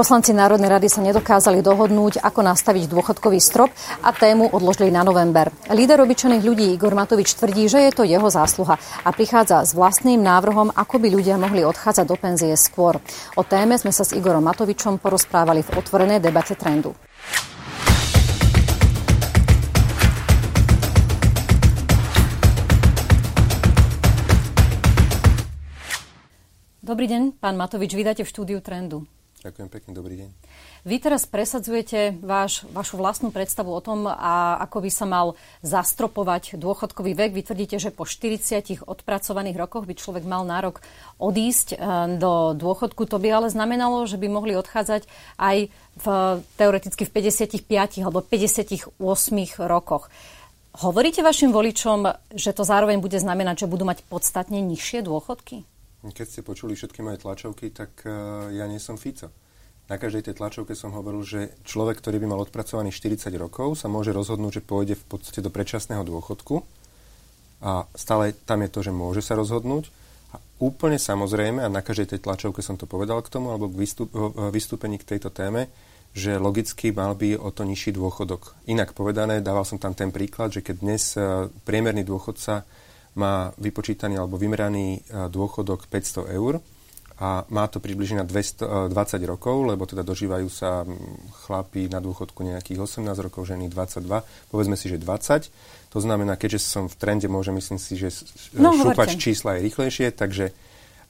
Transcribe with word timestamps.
Poslanci 0.00 0.32
Národnej 0.32 0.72
rady 0.72 0.88
sa 0.88 1.04
nedokázali 1.04 1.60
dohodnúť, 1.60 2.24
ako 2.24 2.40
nastaviť 2.40 2.88
dôchodkový 2.88 3.36
strop 3.36 3.68
a 4.00 4.16
tému 4.16 4.48
odložili 4.48 4.88
na 4.88 5.04
november. 5.04 5.52
Líder 5.68 6.00
obyčajných 6.00 6.40
ľudí 6.40 6.72
Igor 6.72 6.96
Matovič 6.96 7.36
tvrdí, 7.36 7.68
že 7.68 7.84
je 7.84 7.92
to 7.92 8.08
jeho 8.08 8.24
zásluha 8.32 8.80
a 8.80 9.08
prichádza 9.12 9.60
s 9.60 9.76
vlastným 9.76 10.24
návrhom, 10.24 10.72
ako 10.72 11.04
by 11.04 11.12
ľudia 11.12 11.36
mohli 11.36 11.68
odchádzať 11.68 12.06
do 12.08 12.16
penzie 12.16 12.56
skôr. 12.56 12.96
O 13.36 13.44
téme 13.44 13.76
sme 13.76 13.92
sa 13.92 14.00
s 14.00 14.16
Igorom 14.16 14.40
Matovičom 14.40 14.96
porozprávali 15.04 15.60
v 15.68 15.76
otvorenej 15.76 16.24
debate 16.24 16.56
trendu. 16.56 16.96
Dobrý 26.80 27.04
deň, 27.04 27.36
pán 27.36 27.60
Matovič, 27.60 27.92
vydajte 27.92 28.24
v 28.24 28.32
štúdiu 28.32 28.64
Trendu. 28.64 29.19
Ďakujem 29.40 29.68
pekne, 29.72 29.90
dobrý 29.96 30.14
deň. 30.20 30.30
Vy 30.84 30.96
teraz 31.00 31.24
presadzujete 31.24 32.20
váš, 32.20 32.68
vašu 32.76 33.00
vlastnú 33.00 33.32
predstavu 33.32 33.72
o 33.72 33.80
tom, 33.80 34.04
a 34.04 34.60
ako 34.68 34.84
by 34.84 34.90
sa 34.92 35.08
mal 35.08 35.32
zastropovať 35.64 36.60
dôchodkový 36.60 37.16
vek. 37.16 37.32
Vy 37.32 37.48
tvrdíte, 37.48 37.80
že 37.80 37.88
po 37.88 38.04
40 38.04 38.84
odpracovaných 38.84 39.56
rokoch 39.56 39.88
by 39.88 39.96
človek 39.96 40.28
mal 40.28 40.44
nárok 40.44 40.84
odísť 41.16 41.72
e, 41.72 41.76
do 42.20 42.52
dôchodku. 42.52 43.08
To 43.08 43.16
by 43.16 43.28
ale 43.40 43.48
znamenalo, 43.48 44.04
že 44.04 44.20
by 44.20 44.28
mohli 44.28 44.52
odchádzať 44.60 45.08
aj 45.40 45.72
v, 45.72 46.06
teoreticky 46.60 47.08
v 47.08 47.12
55 47.64 48.04
alebo 48.04 48.20
58 48.20 48.92
rokoch. 49.64 50.12
Hovoríte 50.84 51.24
vašim 51.24 51.48
voličom, 51.48 52.12
že 52.36 52.52
to 52.52 52.68
zároveň 52.68 53.00
bude 53.00 53.16
znamenať, 53.16 53.64
že 53.64 53.72
budú 53.72 53.88
mať 53.88 54.04
podstatne 54.04 54.60
nižšie 54.60 55.00
dôchodky? 55.00 55.64
Keď 56.00 56.26
ste 56.26 56.40
počuli 56.40 56.72
všetky 56.72 57.04
moje 57.04 57.20
tlačovky, 57.20 57.68
tak 57.68 57.92
uh, 58.08 58.48
ja 58.48 58.64
nie 58.64 58.80
som 58.80 58.96
Fico. 58.96 59.28
Na 59.90 59.98
každej 59.98 60.30
tej 60.30 60.38
tlačovke 60.38 60.78
som 60.78 60.94
hovoril, 60.94 61.26
že 61.26 61.50
človek, 61.66 61.98
ktorý 61.98 62.22
by 62.22 62.26
mal 62.30 62.40
odpracovaný 62.46 62.94
40 62.94 63.26
rokov, 63.36 63.74
sa 63.74 63.90
môže 63.90 64.14
rozhodnúť, 64.14 64.62
že 64.62 64.66
pôjde 64.66 64.94
v 64.94 65.04
podstate 65.10 65.42
do 65.42 65.50
predčasného 65.50 66.06
dôchodku. 66.06 66.62
A 67.60 67.84
stále 67.98 68.32
tam 68.46 68.62
je 68.62 68.70
to, 68.70 68.80
že 68.86 68.94
môže 68.94 69.20
sa 69.20 69.34
rozhodnúť. 69.34 69.90
A 70.30 70.38
úplne 70.62 70.94
samozrejme, 70.94 71.66
a 71.66 71.68
na 71.68 71.82
každej 71.82 72.16
tej 72.16 72.20
tlačovke 72.22 72.62
som 72.62 72.78
to 72.78 72.86
povedal 72.86 73.18
k 73.18 73.34
tomu, 73.34 73.50
alebo 73.50 73.66
k 73.66 73.82
vystup, 73.82 74.08
vystúpení 74.54 74.94
k 74.96 75.18
tejto 75.18 75.34
téme, 75.34 75.66
že 76.14 76.38
logicky 76.38 76.90
mal 76.90 77.18
by 77.18 77.38
o 77.38 77.50
to 77.50 77.62
nižší 77.62 77.94
dôchodok. 77.94 78.54
Inak 78.66 78.94
povedané, 78.94 79.42
dával 79.42 79.66
som 79.66 79.78
tam 79.78 79.94
ten 79.94 80.10
príklad, 80.10 80.54
že 80.54 80.62
keď 80.62 80.76
dnes 80.82 81.14
e, 81.14 81.46
priemerný 81.66 82.02
dôchodca 82.02 82.66
má 83.18 83.50
vypočítaný 83.58 84.18
alebo 84.18 84.38
vymeraný 84.38 85.00
e, 85.02 85.26
dôchodok 85.26 85.90
500 85.90 86.30
eur 86.30 86.62
a 87.20 87.44
má 87.52 87.68
to 87.68 87.84
približne 87.84 88.22
na 88.22 88.26
200, 88.26 88.90
20 88.90 88.96
e, 88.96 89.26
rokov, 89.28 89.56
lebo 89.66 89.84
teda 89.84 90.06
dožívajú 90.06 90.48
sa 90.48 90.86
chlapí 91.44 91.90
na 91.90 91.98
dôchodku 91.98 92.40
nejakých 92.46 92.80
18 92.80 93.26
rokov, 93.26 93.50
ženy 93.50 93.68
22, 93.68 94.50
povedzme 94.50 94.76
si, 94.78 94.86
že 94.88 94.96
20. 94.96 95.50
To 95.90 95.98
znamená, 95.98 96.38
keďže 96.38 96.62
som 96.62 96.84
v 96.86 96.96
trende, 96.96 97.26
môžem 97.26 97.58
myslím 97.58 97.82
si, 97.82 97.98
že 97.98 98.14
no, 98.54 98.72
šúpač 98.72 99.18
čísla 99.18 99.58
je 99.58 99.66
rýchlejšie, 99.66 100.14
takže 100.14 100.54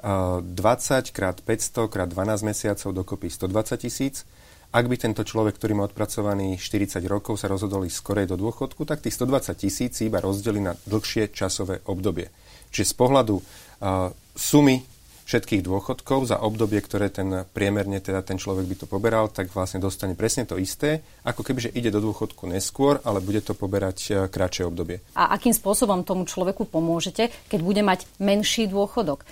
20 0.01 1.13
krát 1.13 1.37
500 1.45 1.93
krát 1.93 2.09
12 2.09 2.41
mesiacov 2.41 2.91
dokopy 2.97 3.29
120 3.29 3.77
tisíc 3.85 4.25
ak 4.71 4.87
by 4.87 4.97
tento 4.97 5.27
človek, 5.27 5.59
ktorý 5.59 5.75
má 5.75 5.83
odpracovaný 5.91 6.55
40 6.55 7.03
rokov, 7.11 7.43
sa 7.43 7.51
rozhodol 7.51 7.91
ísť 7.91 7.99
skorej 7.99 8.27
do 8.31 8.39
dôchodku, 8.39 8.87
tak 8.87 9.03
tých 9.03 9.19
120 9.19 9.51
tisíc 9.59 9.99
iba 9.99 10.23
rozdeli 10.23 10.63
na 10.63 10.79
dlhšie 10.87 11.35
časové 11.35 11.83
obdobie. 11.91 12.31
Čiže 12.71 12.95
z 12.95 12.95
pohľadu 12.95 13.35
uh, 13.35 14.15
sumy 14.39 14.87
všetkých 15.31 15.63
dôchodkov 15.63 16.27
za 16.27 16.43
obdobie, 16.43 16.83
ktoré 16.83 17.07
ten 17.07 17.47
priemerne 17.55 18.03
teda 18.03 18.27
ten 18.27 18.35
človek 18.35 18.67
by 18.67 18.77
to 18.83 18.87
poberal, 18.91 19.31
tak 19.31 19.55
vlastne 19.55 19.79
dostane 19.79 20.19
presne 20.19 20.43
to 20.43 20.59
isté, 20.59 21.07
ako 21.23 21.47
keby, 21.47 21.71
že 21.71 21.75
ide 21.79 21.95
do 21.95 22.03
dôchodku 22.03 22.51
neskôr, 22.51 22.99
ale 23.07 23.23
bude 23.23 23.39
to 23.39 23.55
poberať 23.55 23.99
e, 24.11 24.13
kratšie 24.27 24.67
obdobie. 24.67 24.99
A 25.15 25.31
akým 25.39 25.55
spôsobom 25.55 26.03
tomu 26.03 26.27
človeku 26.27 26.67
pomôžete, 26.67 27.31
keď 27.47 27.61
bude 27.63 27.83
mať 27.87 28.11
menší 28.19 28.67
dôchodok? 28.67 29.23
E, 29.23 29.27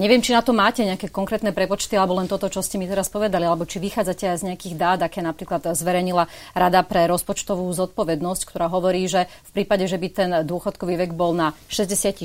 neviem, 0.00 0.24
či 0.24 0.32
na 0.32 0.40
to 0.40 0.56
máte 0.56 0.80
nejaké 0.80 1.12
konkrétne 1.12 1.52
prepočty, 1.52 1.92
alebo 1.92 2.16
len 2.16 2.24
toto, 2.24 2.48
čo 2.48 2.64
ste 2.64 2.80
mi 2.80 2.88
teraz 2.88 3.12
povedali, 3.12 3.44
alebo 3.44 3.68
či 3.68 3.84
vychádzate 3.84 4.24
aj 4.24 4.40
z 4.40 4.46
nejakých 4.48 4.74
dát, 4.80 5.00
aké 5.04 5.20
napríklad 5.20 5.76
zverejnila 5.76 6.24
Rada 6.56 6.80
pre 6.88 7.04
rozpočtovú 7.04 7.68
zodpovednosť, 7.76 8.42
ktorá 8.48 8.72
hovorí, 8.72 9.04
že 9.04 9.28
v 9.52 9.60
prípade, 9.60 9.84
že 9.84 10.00
by 10.00 10.08
ten 10.08 10.30
dôchodkový 10.48 10.96
vek 11.04 11.12
bol 11.12 11.36
na 11.36 11.52
64 11.68 12.24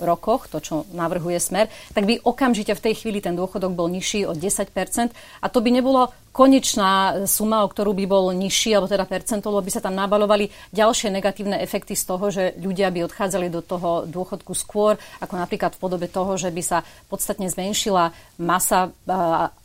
rokoch, 0.00 0.48
to, 0.48 0.62
čo 0.62 0.88
navrhuje 0.94 1.36
smer, 1.42 1.68
tak 1.92 2.08
by 2.08 2.22
okamžite 2.38 2.70
v 2.78 2.84
tej 2.86 2.94
chvíli 3.02 3.18
ten 3.18 3.34
dôchodok 3.34 3.74
bol 3.74 3.90
nižší 3.90 4.22
o 4.22 4.30
10% 4.30 4.70
a 5.42 5.46
to 5.50 5.58
by 5.58 5.74
nebolo 5.74 6.14
konečná 6.30 7.26
suma, 7.26 7.66
o 7.66 7.68
ktorú 7.68 7.98
by 7.98 8.06
bol 8.06 8.30
nižší, 8.30 8.78
alebo 8.78 8.86
teda 8.86 9.10
percento, 9.10 9.50
lebo 9.50 9.66
by 9.66 9.74
sa 9.74 9.82
tam 9.82 9.98
nabalovali 9.98 10.46
ďalšie 10.70 11.10
negatívne 11.10 11.58
efekty 11.58 11.98
z 11.98 12.06
toho, 12.06 12.30
že 12.30 12.54
ľudia 12.62 12.94
by 12.94 13.10
odchádzali 13.10 13.50
do 13.50 13.58
toho 13.58 14.06
dôchodku 14.06 14.54
skôr, 14.54 14.94
ako 15.18 15.34
napríklad 15.34 15.74
v 15.74 15.82
podobe 15.82 16.06
toho, 16.06 16.38
že 16.38 16.54
by 16.54 16.62
sa 16.62 16.86
podstatne 17.10 17.50
zmenšila 17.50 18.14
masa 18.38 18.94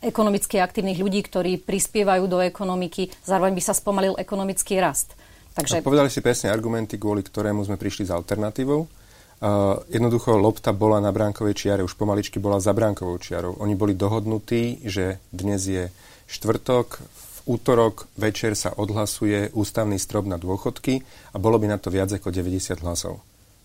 ekonomicky 0.02 0.58
aktívnych 0.58 0.98
ľudí, 0.98 1.22
ktorí 1.22 1.62
prispievajú 1.62 2.26
do 2.26 2.42
ekonomiky, 2.42 3.06
zároveň 3.22 3.54
by 3.54 3.62
sa 3.62 3.78
spomalil 3.78 4.18
ekonomický 4.18 4.82
rast. 4.82 5.14
Takže... 5.54 5.78
A 5.78 5.86
povedali 5.86 6.10
si 6.10 6.18
presne 6.18 6.50
argumenty, 6.50 6.98
kvôli 6.98 7.22
ktorému 7.22 7.62
sme 7.62 7.78
prišli 7.78 8.10
s 8.10 8.10
alternatívou. 8.10 8.90
Jednoducho 9.92 10.40
lopta 10.40 10.72
bola 10.72 11.04
na 11.04 11.12
bránkovej 11.12 11.52
čiare, 11.52 11.84
už 11.84 12.00
pomaličky 12.00 12.40
bola 12.40 12.64
za 12.64 12.72
bránkovou 12.72 13.20
čiarou. 13.20 13.60
Oni 13.60 13.76
boli 13.76 13.92
dohodnutí, 13.92 14.80
že 14.88 15.20
dnes 15.28 15.60
je 15.68 15.92
štvrtok, 16.24 17.04
v 17.04 17.38
útorok 17.44 18.08
večer 18.16 18.56
sa 18.56 18.72
odhlasuje 18.72 19.52
ústavný 19.52 20.00
strop 20.00 20.24
na 20.24 20.40
dôchodky 20.40 21.04
a 21.04 21.36
bolo 21.36 21.60
by 21.60 21.68
na 21.68 21.76
to 21.76 21.92
viac 21.92 22.08
ako 22.08 22.32
90 22.32 22.80
hlasov. 22.80 23.20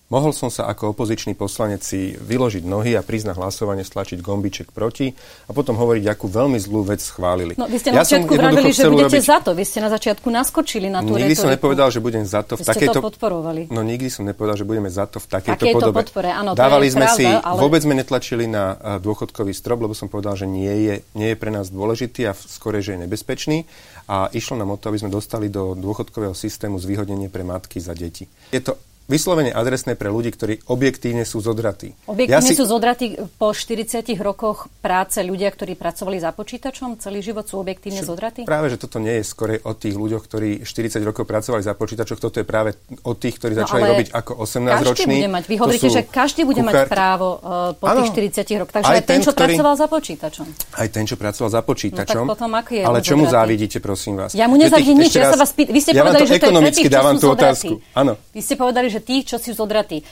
Mohol 0.09 0.33
som 0.33 0.49
sa 0.49 0.65
ako 0.65 0.97
opozičný 0.97 1.37
poslanec 1.37 1.85
si 1.85 2.17
vyložiť 2.17 2.65
nohy 2.65 2.97
a 2.97 3.05
na 3.05 3.33
hlasovanie, 3.37 3.85
stlačiť 3.85 4.25
gombiček 4.25 4.73
proti 4.73 5.13
a 5.45 5.53
potom 5.53 5.77
hovoriť, 5.77 6.03
akú 6.09 6.25
veľmi 6.25 6.57
zlú 6.57 6.81
vec 6.81 6.97
schválili. 6.97 7.53
No, 7.61 7.69
vy 7.69 7.77
ste 7.77 7.93
na 7.93 8.01
ja 8.01 8.09
začiatku 8.09 8.33
vravili, 8.33 8.73
že 8.73 8.89
budete 8.89 9.21
urobiť... 9.21 9.21
za 9.21 9.37
to. 9.45 9.53
Vy 9.53 9.63
ste 9.69 9.79
na 9.85 9.89
začiatku 9.93 10.25
naskočili 10.33 10.89
na 10.89 11.05
tú 11.05 11.13
Nikdy 11.13 11.29
retoriku. 11.29 11.41
som 11.45 11.49
nepovedal, 11.53 11.87
že 11.93 11.99
budem 12.01 12.25
za 12.25 12.41
to 12.41 12.57
v 12.57 12.65
vy 12.65 12.69
takejto... 12.73 12.97
to 12.97 13.05
podporovali. 13.05 13.61
No 13.69 13.85
nikdy 13.85 14.09
som 14.09 14.25
nepovedal, 14.25 14.57
že 14.57 14.65
budeme 14.65 14.89
za 14.89 15.05
to 15.05 15.21
v 15.21 15.27
takejto 15.29 15.61
Takejto 15.61 15.77
podobe. 15.77 15.97
podpore, 16.01 16.29
áno, 16.33 16.57
Dávali 16.57 16.89
sme 16.89 17.05
pravda, 17.05 17.17
si, 17.21 17.25
ale... 17.29 17.59
vôbec 17.61 17.81
sme 17.85 17.93
netlačili 17.93 18.45
na 18.49 18.63
uh, 18.73 18.97
dôchodkový 18.97 19.53
strop, 19.53 19.85
lebo 19.85 19.93
som 19.93 20.09
povedal, 20.09 20.33
že 20.33 20.49
nie 20.49 20.89
je, 20.89 20.95
nie 21.13 21.29
je 21.29 21.37
pre 21.37 21.53
nás 21.53 21.69
dôležitý 21.69 22.25
a 22.25 22.33
skôr, 22.33 22.81
že 22.81 22.97
je 22.97 23.05
nebezpečný. 23.05 23.69
A 24.09 24.25
išlo 24.33 24.57
nám 24.57 24.73
o 24.73 24.77
to, 24.81 24.89
aby 24.89 25.05
sme 25.05 25.13
dostali 25.13 25.53
do 25.53 25.77
dôchodkového 25.77 26.33
systému 26.33 26.81
zvýhodnenie 26.81 27.29
pre 27.29 27.45
matky 27.45 27.77
za 27.77 27.93
deti. 27.93 28.25
Je 28.49 28.57
to 28.57 28.73
vyslovene 29.09 29.49
adresné 29.49 29.97
pre 29.97 30.13
ľudí, 30.13 30.29
ktorí 30.31 30.69
objektívne 30.69 31.25
sú 31.25 31.41
zodratí. 31.41 31.97
Objektívne 32.05 32.37
ja 32.37 32.45
si... 32.45 32.53
sú 32.53 32.69
zodratí 32.69 33.17
po 33.41 33.51
40 33.51 34.05
rokoch 34.21 34.69
práce 34.79 35.19
ľudia, 35.25 35.49
ktorí 35.49 35.73
pracovali 35.73 36.21
za 36.21 36.29
počítačom? 36.31 37.01
Celý 37.01 37.25
život 37.25 37.49
sú 37.49 37.57
objektívne 37.57 38.05
Čo, 38.05 38.13
zodratí? 38.13 38.45
Práve, 38.45 38.69
že 38.69 38.77
toto 38.77 39.01
nie 39.01 39.19
je 39.19 39.23
skore 39.25 39.57
o 39.65 39.73
tých 39.73 39.97
ľuďoch, 39.97 40.23
ktorí 40.29 40.49
40 40.61 41.01
rokov 41.01 41.25
pracovali 41.25 41.65
za 41.65 41.73
počítačoch. 41.73 42.21
Toto 42.21 42.37
je 42.37 42.45
práve 42.45 42.77
o 43.01 43.17
tých, 43.17 43.41
ktorí 43.41 43.57
no, 43.57 43.65
začali 43.65 43.81
robiť 43.89 44.07
ako 44.13 44.31
18-roční. 44.45 45.17
Bude 45.25 45.31
mať. 45.33 45.43
Vy 45.49 45.55
hovoríte, 45.57 45.89
že 45.89 46.01
každý 46.05 46.45
bude 46.45 46.61
kuchárky. 46.61 46.85
mať 46.85 46.93
právo 46.93 47.27
uh, 47.41 47.73
po 47.73 47.85
ano, 47.89 48.05
tých 48.05 48.37
40 48.37 48.61
rokoch. 48.61 48.73
Takže 48.77 48.93
aj, 48.93 48.99
aj 49.01 49.03
ten, 49.09 49.19
čo 49.25 49.31
ktorý... 49.33 49.57
pracoval 49.57 49.73
za 49.73 49.87
počítačom. 49.89 50.45
Aj 50.77 50.87
ten, 50.93 51.03
čo 51.09 51.15
pracoval 51.17 51.49
za 51.49 51.61
počítačom. 51.65 52.23
No, 52.23 52.29
tak 52.29 52.33
potom, 52.37 52.49
aký 52.53 52.73
je 52.79 52.83
ale 52.85 52.99
čomu 53.01 53.25
závidíte, 53.25 53.77
prosím 53.81 54.21
vás? 54.21 54.37
Ja 54.37 54.45
mu 54.45 54.55
nezávidím 54.55 55.01
nič. 55.01 55.17
Ja 55.17 55.33
sa 55.33 55.39
vás 55.39 55.49
pýtam. 55.49 55.73
Vy 55.73 55.81
ste 55.81 55.91
povedali, 55.97 56.25
že 56.29 56.35
to 56.37 56.51
je 56.53 56.71
tých, 56.77 56.87
čo 56.91 57.01
sú 57.01 57.17
zodratí. 57.33 57.69
Vy 58.35 58.41
ste 58.45 58.55
povedali, 58.55 58.87
že 58.91 58.98
tých, 59.01 59.33
čo 59.33 59.41
sú 59.41 59.57
zodratí 59.57 59.89
zvratý. 59.89 60.03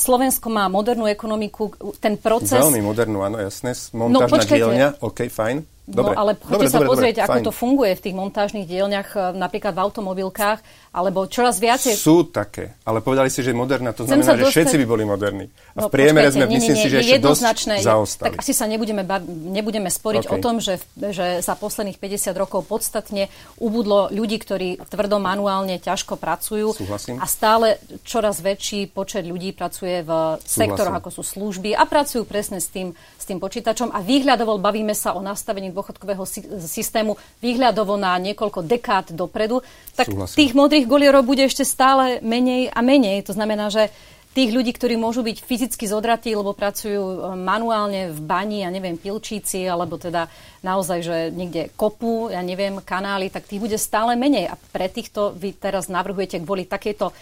Slovensko 0.00 0.48
má 0.50 0.66
modernú 0.66 1.06
ekonomiku, 1.06 1.96
ten 2.00 2.16
proces... 2.18 2.58
Veľmi 2.58 2.82
modernú, 2.82 3.22
áno, 3.22 3.38
jasné. 3.38 3.76
Montážna 3.92 4.42
no, 4.42 4.48
dielňa, 4.48 4.88
OK, 5.04 5.28
fajn. 5.30 5.73
Dobre. 5.84 6.16
No 6.16 6.20
ale 6.20 6.32
poďte 6.32 6.72
sa 6.72 6.80
dobre, 6.80 6.88
pozrieť, 6.96 7.14
dobre, 7.20 7.26
ako 7.28 7.36
fajn. 7.36 7.44
to 7.44 7.52
funguje 7.52 7.92
v 7.92 8.02
tých 8.08 8.16
montážnych 8.16 8.64
dielňach, 8.64 9.08
e, 9.12 9.18
napríklad 9.36 9.76
v 9.76 9.80
automobilkách, 9.84 10.58
alebo 10.96 11.28
čoraz 11.28 11.60
viacej... 11.60 11.92
Sú 11.92 12.24
také, 12.32 12.80
ale 12.88 13.04
povedali 13.04 13.28
si, 13.28 13.44
že 13.44 13.52
moderná, 13.52 13.92
to 13.92 14.08
znamená, 14.08 14.32
že 14.32 14.48
dostať... 14.48 14.54
všetci 14.56 14.76
by 14.80 14.86
boli 14.88 15.04
moderní. 15.04 15.52
A 15.76 15.84
no, 15.84 15.92
v 15.92 15.92
priemere 15.92 16.32
sme, 16.32 16.48
nie, 16.48 16.56
myslím 16.56 16.76
nie, 16.80 16.82
si, 16.86 16.88
že 16.88 16.98
ešte 17.04 17.20
dosť 17.20 17.84
zaostali. 17.84 18.32
Tak 18.32 18.40
asi 18.40 18.56
sa 18.56 18.64
nebudeme, 18.64 19.04
nebudeme 19.28 19.92
sporiť 19.92 20.24
okay. 20.24 20.32
o 20.32 20.36
tom, 20.40 20.64
že, 20.64 20.80
že 20.96 21.44
za 21.44 21.52
posledných 21.52 22.00
50 22.00 22.32
rokov 22.32 22.64
podstatne 22.64 23.28
ubudlo 23.60 24.08
ľudí, 24.08 24.40
ktorí 24.40 24.80
tvrdo 24.88 25.20
manuálne 25.20 25.76
ťažko 25.76 26.16
pracujú. 26.16 26.72
Súhlasím. 26.72 27.20
A 27.20 27.28
stále 27.28 27.76
čoraz 28.08 28.40
väčší 28.40 28.88
počet 28.88 29.28
ľudí 29.28 29.52
pracuje 29.52 30.00
v 30.00 30.40
sektoroch, 30.40 30.96
ako 30.96 31.10
sú 31.12 31.22
služby 31.26 31.76
a 31.76 31.84
pracujú 31.84 32.24
presne 32.24 32.56
s 32.56 32.72
tým, 32.72 32.96
s 32.96 33.24
tým 33.28 33.36
počítačom. 33.36 33.92
A 33.92 34.00
výhľadovo 34.00 34.56
bavíme 34.56 34.96
sa 34.96 35.12
o 35.12 35.20
nastavení 35.20 35.73
dôchodkového 35.74 36.22
systému 36.64 37.18
výhľadovo 37.42 37.98
na 37.98 38.14
niekoľko 38.22 38.62
dekád 38.62 39.12
dopredu, 39.12 39.60
tak 39.98 40.06
Súhlasím. 40.08 40.38
tých 40.38 40.52
modrých 40.54 40.86
golierov 40.86 41.26
bude 41.26 41.42
ešte 41.42 41.66
stále 41.66 42.22
menej 42.22 42.70
a 42.70 42.80
menej. 42.80 43.26
To 43.26 43.34
znamená, 43.34 43.68
že 43.68 43.90
tých 44.34 44.50
ľudí, 44.50 44.74
ktorí 44.74 44.98
môžu 44.98 45.22
byť 45.22 45.46
fyzicky 45.46 45.86
zodratí, 45.86 46.34
lebo 46.34 46.58
pracujú 46.58 46.98
e, 46.98 47.16
manuálne 47.38 48.10
v 48.10 48.18
bani, 48.18 48.66
ja 48.66 48.70
neviem, 48.74 48.98
pilčíci, 48.98 49.62
alebo 49.62 49.94
teda 49.94 50.26
naozaj, 50.66 50.98
že 51.06 51.16
niekde 51.30 51.70
kopu, 51.78 52.34
ja 52.34 52.42
neviem, 52.42 52.82
kanály, 52.82 53.30
tak 53.30 53.46
tých 53.46 53.62
bude 53.62 53.78
stále 53.78 54.18
menej. 54.18 54.50
A 54.50 54.58
pre 54.58 54.90
týchto 54.90 55.30
vy 55.30 55.54
teraz 55.54 55.86
navrhujete 55.86 56.42
kvôli 56.42 56.66
takejto 56.66 57.14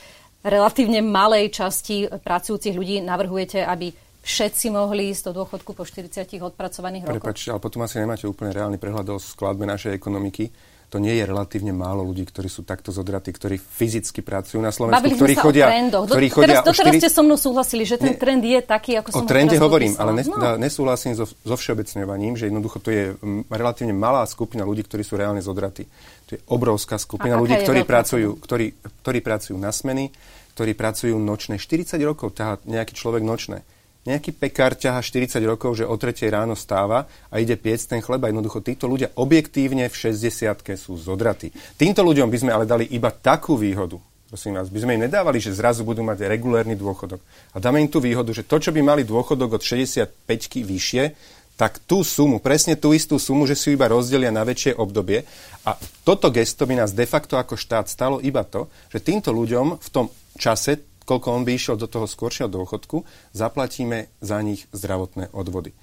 relatívne 0.43 1.05
malej 1.05 1.53
časti 1.53 2.09
pracujúcich 2.09 2.75
ľudí, 2.75 3.05
navrhujete, 3.05 3.61
aby 3.61 3.93
všetci 4.23 4.71
mohli 4.71 5.11
ísť 5.11 5.31
do 5.31 5.43
dôchodku 5.43 5.75
po 5.75 5.83
40 5.83 6.39
odpracovaných 6.41 7.11
rokoch? 7.11 7.19
Prepač, 7.21 7.39
ale 7.51 7.61
potom 7.61 7.83
asi 7.83 7.99
nemáte 7.99 8.25
úplne 8.31 8.55
reálny 8.55 8.79
prehľad 8.79 9.15
o 9.15 9.17
skladbe 9.19 9.67
našej 9.67 9.93
ekonomiky 9.99 10.51
to 10.93 11.01
nie 11.01 11.17
je 11.17 11.25
relatívne 11.25 11.73
málo 11.73 12.05
ľudí, 12.05 12.29
ktorí 12.29 12.53
sú 12.53 12.69
takto 12.69 12.93
zodratí, 12.93 13.33
ktorí 13.33 13.57
fyzicky 13.57 14.21
pracujú 14.21 14.61
na 14.61 14.69
Slovensku, 14.69 15.01
Bavili 15.01 15.17
ktorí 15.17 15.35
chodia, 15.41 15.65
o 15.65 15.71
trendoch. 15.73 16.05
ktorí 16.05 16.29
chodia 16.29 16.61
teraz, 16.61 16.69
doteraz 16.69 16.93
4... 16.93 17.01
ste 17.01 17.09
so 17.09 17.23
mnou 17.25 17.39
súhlasili, 17.41 17.89
že 17.89 17.97
ten 17.97 18.13
nie, 18.13 18.21
trend 18.21 18.45
je 18.45 18.61
taký, 18.61 19.01
ako 19.01 19.09
som 19.09 19.25
O 19.25 19.25
trende 19.25 19.57
ho 19.57 19.65
hovorím, 19.65 19.97
ale 19.97 20.21
nes, 20.21 20.29
no. 20.29 20.37
nesúhlasím 20.61 21.17
so, 21.17 21.25
so 21.25 21.57
všeobecňovaním, 21.57 22.37
že 22.37 22.53
jednoducho 22.53 22.77
to 22.85 22.93
je 22.93 23.17
relatívne 23.49 23.97
malá 23.97 24.21
skupina 24.29 24.69
ľudí, 24.69 24.85
ktorí 24.85 25.01
sú 25.01 25.17
reálne 25.17 25.41
zodratí. 25.41 25.89
To 26.29 26.37
je 26.37 26.41
obrovská 26.53 27.01
skupina 27.01 27.41
ľudí, 27.41 27.57
ktorí 27.57 27.89
pracujú, 27.89 28.37
ktorí, 28.37 28.77
ktorí 29.01 29.19
pracujú 29.25 29.57
na 29.57 29.73
smeny, 29.73 30.13
ktorí 30.53 30.77
pracujú 30.77 31.17
nočné. 31.17 31.57
40 31.57 31.97
rokov 32.05 32.37
ťahá 32.37 32.61
nejaký 32.69 32.93
človek 32.93 33.25
nočné 33.25 33.65
nejaký 34.03 34.35
pekár 34.35 34.75
ťaha 34.75 34.99
40 34.99 35.39
rokov, 35.47 35.79
že 35.79 35.87
o 35.87 35.95
3 35.95 36.27
ráno 36.27 36.59
stáva 36.59 37.07
a 37.31 37.39
ide 37.39 37.55
piec 37.55 37.87
ten 37.87 38.03
chleba. 38.03 38.27
Jednoducho 38.27 38.59
títo 38.59 38.91
ľudia 38.91 39.15
objektívne 39.15 39.87
v 39.87 39.95
60 39.95 40.75
sú 40.75 40.99
zodratí. 40.99 41.55
Týmto 41.79 42.03
ľuďom 42.03 42.27
by 42.27 42.39
sme 42.39 42.51
ale 42.51 42.67
dali 42.67 42.91
iba 42.91 43.15
takú 43.15 43.55
výhodu, 43.55 43.99
prosím 44.27 44.59
vás, 44.59 44.73
by 44.73 44.81
sme 44.83 44.93
im 44.99 45.05
nedávali, 45.07 45.39
že 45.39 45.55
zrazu 45.55 45.87
budú 45.87 46.03
mať 46.03 46.27
regulérny 46.27 46.75
dôchodok. 46.75 47.21
A 47.55 47.63
dáme 47.63 47.79
im 47.79 47.91
tú 47.91 48.03
výhodu, 48.03 48.35
že 48.35 48.43
to, 48.43 48.59
čo 48.59 48.75
by 48.75 48.83
mali 48.83 49.03
dôchodok 49.07 49.61
od 49.61 49.63
65 49.63 50.27
vyššie, 50.67 51.05
tak 51.53 51.79
tú 51.85 52.03
sumu, 52.03 52.41
presne 52.41 52.75
tú 52.75 52.97
istú 52.97 53.21
sumu, 53.21 53.45
že 53.47 53.55
si 53.55 53.71
ju 53.71 53.77
iba 53.77 53.87
rozdelia 53.87 54.33
na 54.33 54.43
väčšie 54.43 54.75
obdobie. 54.75 55.23
A 55.69 55.77
toto 56.03 56.33
gesto 56.33 56.67
by 56.67 56.81
nás 56.81 56.97
de 56.97 57.07
facto 57.07 57.39
ako 57.39 57.55
štát 57.55 57.87
stalo 57.87 58.19
iba 58.19 58.43
to, 58.43 58.67
že 58.91 59.05
týmto 59.05 59.31
ľuďom 59.31 59.79
v 59.79 59.89
tom 59.93 60.09
čase 60.41 60.92
koľko 61.05 61.29
on 61.35 61.43
by 61.43 61.53
išiel 61.55 61.77
do 61.77 61.87
toho 61.91 62.07
skôršieho 62.07 62.51
dôchodku, 62.51 63.03
zaplatíme 63.35 64.11
za 64.23 64.39
nich 64.41 64.67
zdravotné 64.71 65.31
odvody. 65.35 65.75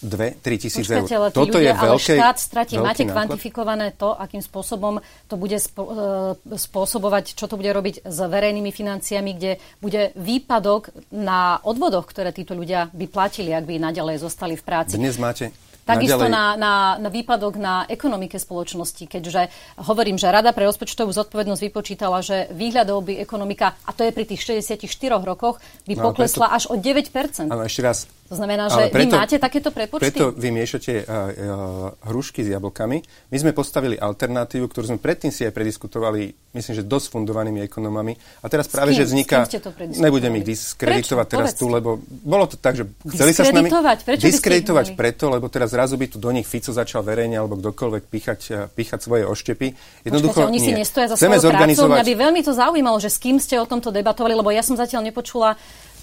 2-3 0.00 0.40
tisíc 0.56 0.88
eur. 0.88 1.04
Ale 1.04 1.28
Toto 1.28 1.60
ľudia, 1.60 1.76
je 1.76 1.84
veľké, 1.84 2.14
ale 2.16 2.20
štát 2.24 2.38
stratí. 2.40 2.74
Máte 2.80 3.04
náklad? 3.04 3.12
kvantifikované 3.12 3.86
to, 3.92 4.16
akým 4.16 4.40
spôsobom 4.40 4.96
to 5.28 5.36
bude 5.36 5.60
spo, 5.60 6.36
e, 6.48 6.56
spôsobovať, 6.56 7.36
čo 7.36 7.44
to 7.44 7.60
bude 7.60 7.68
robiť 7.68 8.08
s 8.08 8.18
verejnými 8.24 8.72
financiami, 8.72 9.36
kde 9.36 9.52
bude 9.84 10.16
výpadok 10.16 10.96
na 11.12 11.60
odvodoch, 11.60 12.08
ktoré 12.08 12.32
títo 12.32 12.56
ľudia 12.56 12.88
by 12.96 13.06
platili, 13.12 13.52
ak 13.52 13.68
by 13.68 13.76
naďalej 13.76 14.24
zostali 14.24 14.56
v 14.56 14.64
práci. 14.64 14.96
Dnes 14.96 15.20
máte 15.20 15.52
Takisto 15.84 16.28
na, 16.28 16.54
na, 16.54 16.72
na 17.00 17.08
výpadok 17.08 17.56
na 17.58 17.84
ekonomike 17.88 18.38
spoločnosti, 18.38 19.04
keďže 19.08 19.50
hovorím, 19.80 20.20
že 20.20 20.30
Rada 20.30 20.54
pre 20.54 20.68
rozpočtovú 20.68 21.10
zodpovednosť 21.10 21.62
vypočítala, 21.66 22.22
že 22.22 22.46
výhľadov 22.52 23.04
by 23.06 23.14
ekonomika, 23.18 23.74
a 23.84 23.90
to 23.90 24.06
je 24.06 24.12
pri 24.14 24.24
tých 24.28 24.44
64 24.44 24.86
rokoch, 25.24 25.58
by 25.88 25.94
no, 25.98 26.12
poklesla 26.12 26.46
preto, 26.52 26.56
až 26.56 26.64
o 26.70 26.76
9%. 26.78 27.50
Ale 27.50 27.66
ešte 27.66 27.82
raz, 27.82 28.06
to 28.30 28.38
znamená, 28.38 28.70
že 28.70 28.94
preto, 28.94 29.18
vy 29.18 29.26
máte 29.26 29.36
takéto 29.42 29.74
prepočty? 29.74 30.06
Preto 30.06 30.30
vy 30.30 30.54
miešate 30.54 31.02
uh, 31.02 31.02
uh, 31.02 32.06
hrušky 32.06 32.46
s 32.46 32.54
jablkami. 32.54 33.02
My 33.34 33.36
sme 33.42 33.50
postavili 33.50 33.98
alternatívu, 33.98 34.70
ktorú 34.70 34.94
sme 34.94 35.02
predtým 35.02 35.34
si 35.34 35.42
aj 35.42 35.50
prediskutovali, 35.50 36.54
myslím, 36.54 36.74
že 36.78 36.86
dosť 36.86 37.10
fundovanými 37.10 37.58
ekonomami. 37.66 38.14
A 38.40 38.46
teraz 38.46 38.70
práve, 38.70 38.94
že 38.94 39.02
vzniká... 39.02 39.50
Nebudem 39.98 40.38
ich 40.38 40.46
diskreditovať 40.46 41.26
Prečo? 41.26 41.34
teraz 41.34 41.50
Povedz. 41.52 41.58
tu, 41.58 41.66
lebo 41.74 41.90
bolo 42.06 42.46
to 42.46 42.54
tak, 42.54 42.78
že 42.78 42.86
chceli 43.18 43.34
sa 43.34 43.42
s 43.42 43.50
nami... 43.50 43.66
Prečo 44.06 44.22
diskreditovať 44.22 44.94
preto, 44.94 45.26
lebo 45.26 45.50
teraz 45.50 45.74
zrazu 45.74 45.98
by 45.98 46.06
tu 46.06 46.22
do 46.22 46.30
nich 46.30 46.46
Fico 46.46 46.70
začal 46.70 47.02
verejne 47.02 47.34
alebo 47.34 47.58
kdokoľvek 47.58 48.02
píchať, 48.06 48.40
píchať 48.78 49.10
svoje 49.10 49.26
oštepy. 49.26 49.74
Jednoducho, 50.06 50.46
Počkajte, 50.46 50.54
oni 50.54 50.60
nie. 50.62 50.66
si 50.70 50.72
nestoja 50.78 51.10
za 51.10 51.18
svojou 51.18 51.50
zorganizovať... 51.50 51.82
prácou. 51.82 51.98
Mňa 51.98 52.06
by 52.06 52.14
veľmi 52.14 52.40
to 52.46 52.52
zaujímalo, 52.54 52.96
že 53.02 53.10
s 53.10 53.18
kým 53.18 53.42
ste 53.42 53.58
o 53.58 53.66
tomto 53.66 53.90
debatovali, 53.90 54.38
lebo 54.38 54.54
ja 54.54 54.62
som 54.62 54.78
zatiaľ 54.78 55.10
nepočula 55.10 55.58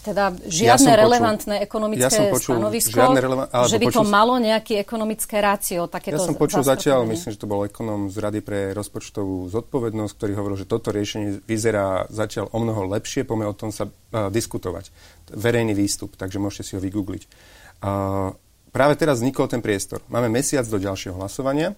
teda 0.07 0.31
žiadne 0.47 0.91
ja 0.95 0.99
relevantné 1.03 1.55
počul, 1.59 1.67
ekonomické 1.67 2.23
ja 2.23 2.31
počul, 2.31 2.53
stanovisko, 2.55 2.97
releva- 3.11 3.47
že 3.67 3.75
by 3.75 3.85
to 3.91 4.03
malo 4.07 4.39
nejaké 4.39 4.79
ekonomické 4.79 5.43
rácio. 5.43 5.83
Takéto 5.91 6.15
ja 6.15 6.23
som 6.23 6.39
počul 6.39 6.63
zatiaľ, 6.63 7.03
myslím, 7.11 7.35
že 7.35 7.39
to 7.39 7.51
bol 7.51 7.67
ekonom 7.67 8.07
z 8.07 8.15
Rady 8.15 8.39
pre 8.39 8.59
rozpočtovú 8.71 9.51
zodpovednosť, 9.51 10.13
ktorý 10.15 10.31
hovoril, 10.39 10.57
že 10.63 10.67
toto 10.69 10.95
riešenie 10.95 11.43
vyzerá 11.43 12.07
zatiaľ 12.07 12.47
o 12.55 12.57
mnoho 12.63 12.87
lepšie, 12.87 13.27
poďme 13.27 13.51
o 13.51 13.55
tom 13.57 13.75
sa 13.75 13.91
uh, 13.91 14.31
diskutovať. 14.31 14.95
Verejný 15.35 15.75
výstup, 15.75 16.15
takže 16.15 16.39
môžete 16.39 16.63
si 16.63 16.73
ho 16.79 16.81
vygoogliť. 16.81 17.23
Uh, 17.83 18.31
práve 18.71 18.95
teraz 18.95 19.19
vznikol 19.19 19.51
ten 19.51 19.59
priestor. 19.59 19.99
Máme 20.07 20.31
mesiac 20.31 20.63
do 20.63 20.79
ďalšieho 20.79 21.19
hlasovania. 21.19 21.75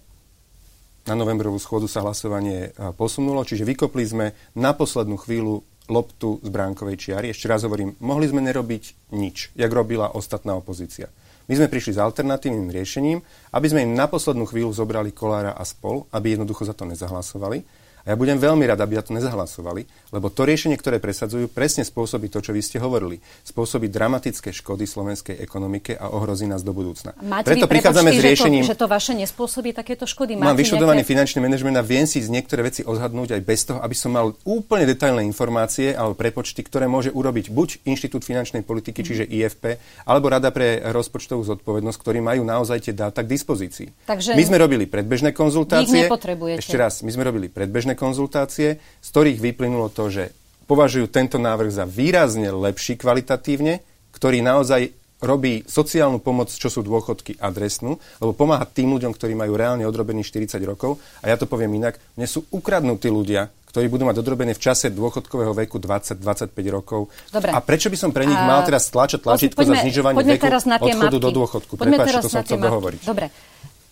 Na 1.08 1.18
novembrovú 1.18 1.58
schôdu 1.58 1.90
sa 1.90 2.06
hlasovanie 2.06 2.76
posunulo, 2.94 3.42
čiže 3.42 3.66
vykopli 3.66 4.04
sme 4.06 4.26
na 4.54 4.76
poslednú 4.78 5.18
chvíľu 5.18 5.66
loptu 5.90 6.40
z 6.46 6.50
bránkovej 6.54 6.96
čiary. 6.96 7.34
Ešte 7.34 7.50
raz 7.50 7.66
hovorím, 7.66 7.98
mohli 8.00 8.30
sme 8.30 8.46
nerobiť 8.46 9.12
nič, 9.18 9.52
jak 9.58 9.72
robila 9.74 10.14
ostatná 10.14 10.56
opozícia. 10.56 11.10
My 11.50 11.58
sme 11.58 11.66
prišli 11.66 11.98
s 11.98 12.00
alternatívnym 12.00 12.70
riešením, 12.70 13.26
aby 13.50 13.68
sme 13.70 13.86
im 13.86 13.98
na 13.98 14.06
poslednú 14.06 14.46
chvíľu 14.46 14.74
zobrali 14.74 15.14
Kolára 15.14 15.58
a 15.58 15.64
spol, 15.66 16.06
aby 16.14 16.38
jednoducho 16.38 16.66
za 16.66 16.74
to 16.78 16.86
nezahlasovali 16.86 17.80
a 18.06 18.16
ja 18.16 18.16
budem 18.16 18.40
veľmi 18.40 18.64
rád, 18.64 18.80
aby 18.80 18.96
ja 18.96 19.04
to 19.04 19.12
nezahlasovali, 19.12 19.86
lebo 20.16 20.32
to 20.32 20.48
riešenie, 20.48 20.80
ktoré 20.80 21.04
presadzujú, 21.04 21.52
presne 21.52 21.84
spôsobí 21.84 22.32
to, 22.32 22.40
čo 22.40 22.56
vy 22.56 22.62
ste 22.64 22.80
hovorili. 22.80 23.20
Spôsobí 23.44 23.92
dramatické 23.92 24.56
škody 24.56 24.88
slovenskej 24.88 25.38
ekonomike 25.44 26.00
a 26.00 26.10
ohrozí 26.16 26.48
nás 26.48 26.64
do 26.64 26.72
budúcna. 26.72 27.12
Máte 27.20 27.52
Preto 27.52 27.68
prichádzame 27.68 28.16
s 28.16 28.20
riešením... 28.24 28.64
Že 28.64 28.68
to, 28.68 28.72
že 28.74 28.82
to 28.82 28.88
vaše 28.88 29.14
nespôsobí 29.14 29.70
takéto 29.76 30.08
škody? 30.08 30.40
Máte 30.40 30.48
mám 30.48 30.58
vyštudovaný 30.58 31.04
nejaké... 31.04 31.12
finančný 31.12 31.40
manažment 31.44 31.76
a 31.76 31.84
viem 31.84 32.08
si 32.08 32.24
z 32.24 32.32
niektoré 32.32 32.64
veci 32.64 32.82
odhadnúť 32.88 33.36
aj 33.36 33.42
bez 33.44 33.60
toho, 33.68 33.80
aby 33.84 33.96
som 33.96 34.16
mal 34.16 34.32
úplne 34.48 34.88
detailné 34.88 35.28
informácie 35.28 35.92
alebo 35.92 36.16
prepočty, 36.16 36.64
ktoré 36.64 36.88
môže 36.88 37.12
urobiť 37.12 37.52
buď 37.52 37.84
Inštitút 37.84 38.24
finančnej 38.24 38.64
politiky, 38.64 39.04
mm. 39.04 39.08
čiže 39.08 39.24
IFP, 39.28 39.64
alebo 40.08 40.32
Rada 40.32 40.56
pre 40.56 40.80
rozpočtovú 40.88 41.44
zodpovednosť, 41.44 41.98
ktorí 42.00 42.24
majú 42.24 42.48
naozaj 42.48 42.90
tie 42.90 42.94
dáta 42.96 43.22
k 43.22 43.38
dispozícii. 43.40 43.88
Takže 44.04 44.36
my 44.36 44.44
sme 44.44 44.60
robili 44.60 44.84
predbežné 44.84 45.32
konzultácie. 45.32 46.12
Ešte 46.60 46.76
raz, 46.76 47.00
my 47.00 47.12
sme 47.16 47.24
robili 47.24 47.48
predbežné 47.48 47.96
konzultácie, 47.96 48.78
z 48.78 49.08
ktorých 49.08 49.40
vyplynulo 49.40 49.88
to, 49.88 50.12
že 50.12 50.36
považujú 50.68 51.08
tento 51.08 51.40
návrh 51.40 51.72
za 51.72 51.88
výrazne 51.88 52.52
lepší 52.52 53.00
kvalitatívne, 53.00 53.82
ktorý 54.12 54.44
naozaj 54.44 54.99
robí 55.20 55.68
sociálnu 55.68 56.24
pomoc, 56.24 56.48
čo 56.52 56.72
sú 56.72 56.80
dôchodky, 56.80 57.40
adresnú, 57.40 58.00
lebo 58.24 58.32
pomáha 58.32 58.64
tým 58.64 58.96
ľuďom, 58.96 59.12
ktorí 59.12 59.36
majú 59.36 59.60
reálne 59.60 59.84
odrobených 59.84 60.32
40 60.32 60.64
rokov. 60.64 61.00
A 61.20 61.32
ja 61.32 61.36
to 61.36 61.48
poviem 61.48 61.76
inak, 61.76 62.00
mne 62.16 62.28
sú 62.28 62.48
ukradnutí 62.50 63.12
ľudia, 63.12 63.52
ktorí 63.70 63.86
budú 63.86 64.08
mať 64.10 64.18
odrobené 64.26 64.58
v 64.58 64.62
čase 64.64 64.90
dôchodkového 64.90 65.54
veku 65.54 65.78
20-25 65.78 66.50
rokov. 66.74 67.14
Dobre. 67.30 67.54
A 67.54 67.60
prečo 67.62 67.92
by 67.94 67.98
som 68.00 68.10
pre 68.10 68.26
nich 68.26 68.40
mal 68.40 68.66
teraz 68.66 68.90
stlačať 68.90 69.22
tlačítko 69.22 69.62
za 69.62 69.76
znižovanie 69.86 70.26
veku 70.26 70.46
odchodu 70.58 71.18
do 71.22 71.30
dôchodku? 71.30 71.74
Poďme 71.78 72.02
Prepáč, 72.02 72.08
teraz 72.10 72.24
to 72.26 72.32
som 72.34 72.42
chcel 72.42 72.58
dohovoriť. 72.58 73.02
Dobre. 73.06 73.30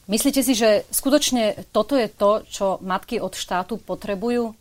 Myslíte 0.08 0.40
si, 0.40 0.56
že 0.56 0.88
skutočne 0.88 1.68
toto 1.76 2.00
je 2.00 2.08
to, 2.08 2.48
čo 2.48 2.80
matky 2.80 3.20
od 3.20 3.36
štátu 3.36 3.76
potrebujú? 3.76 4.56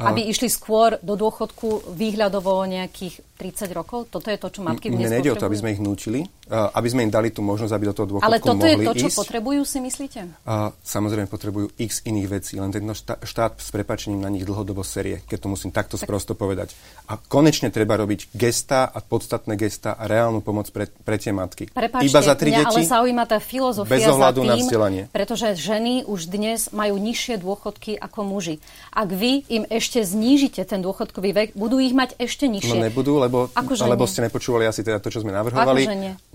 Aby 0.00 0.32
išli 0.32 0.48
skôr 0.48 0.96
do 1.04 1.12
dôchodku 1.12 1.92
výhľadovo 1.92 2.64
nejakých 2.64 3.20
30 3.36 3.76
rokov? 3.76 4.08
Toto 4.08 4.32
je 4.32 4.38
to, 4.40 4.48
čo 4.48 4.60
matky 4.64 4.88
dnes 4.88 5.12
Mne 5.12 5.20
nejde 5.20 5.32
o 5.32 5.36
to, 5.36 5.44
aby 5.44 5.60
sme 5.60 5.76
ich 5.76 5.80
nútili, 5.82 6.24
aby 6.50 6.88
sme 6.90 7.06
im 7.06 7.12
dali 7.14 7.30
tú 7.30 7.46
možnosť, 7.46 7.72
aby 7.72 7.84
do 7.86 7.94
toho 7.94 8.06
dôchodku 8.10 8.26
Ale 8.26 8.42
toto 8.42 8.58
mohli 8.58 8.82
je 8.82 8.88
to, 8.90 8.92
čo 8.98 9.08
ísť. 9.08 9.18
potrebujú, 9.22 9.60
si 9.62 9.78
myslíte? 9.78 10.20
A, 10.42 10.74
samozrejme 10.74 11.30
potrebujú 11.30 11.70
x 11.78 12.02
iných 12.02 12.26
vecí, 12.26 12.58
len 12.58 12.74
tento 12.74 12.90
štát 13.22 13.62
s 13.62 13.70
prepačením 13.70 14.26
na 14.26 14.30
nich 14.34 14.42
dlhodobo 14.42 14.82
serie, 14.82 15.22
keď 15.30 15.46
to 15.46 15.48
musím 15.48 15.70
takto 15.70 15.94
tak. 15.94 16.10
sprosto 16.10 16.34
povedať. 16.34 16.74
A 17.06 17.14
konečne 17.14 17.70
treba 17.70 17.94
robiť 17.94 18.34
gesta 18.34 18.90
a 18.90 18.98
podstatné 18.98 19.54
gesta 19.54 19.94
a 19.94 20.10
reálnu 20.10 20.42
pomoc 20.42 20.66
pre, 20.74 20.90
pre 20.90 21.22
tie 21.22 21.30
matky. 21.30 21.70
Prepačte, 21.70 22.10
Iba 22.10 22.20
za 22.20 22.34
tri 22.34 22.50
mňa 22.50 22.66
deti, 22.66 22.82
ale 22.82 22.90
zaujíma 22.90 23.24
tá 23.30 23.38
filozofia 23.38 23.94
bez 23.94 24.10
ohľadu 24.10 24.40
za 24.42 24.44
tým, 24.44 24.50
na 24.50 24.56
vzdelanie. 24.58 25.02
pretože 25.14 25.46
ženy 25.54 26.02
už 26.10 26.26
dnes 26.26 26.74
majú 26.74 26.98
nižšie 26.98 27.38
dôchodky 27.38 27.94
ako 27.94 28.26
muži. 28.26 28.58
Ak 28.90 29.14
vy 29.14 29.46
im 29.46 29.62
ešte 29.70 30.02
znížite 30.02 30.66
ten 30.66 30.82
dôchodkový 30.82 31.30
vek, 31.30 31.48
budú 31.54 31.78
ich 31.78 31.94
mať 31.94 32.18
ešte 32.18 32.50
nižšie. 32.50 32.74
No 32.74 32.86
nebudú, 32.90 33.22
lebo, 33.22 33.46
akože 33.54 33.86
lebo 33.86 34.08
ste 34.10 34.26
nepočúvali 34.26 34.66
asi 34.66 34.82
teda 34.82 34.98
to, 34.98 35.14
čo 35.14 35.22
sme 35.22 35.30
navrhovali. 35.30 35.86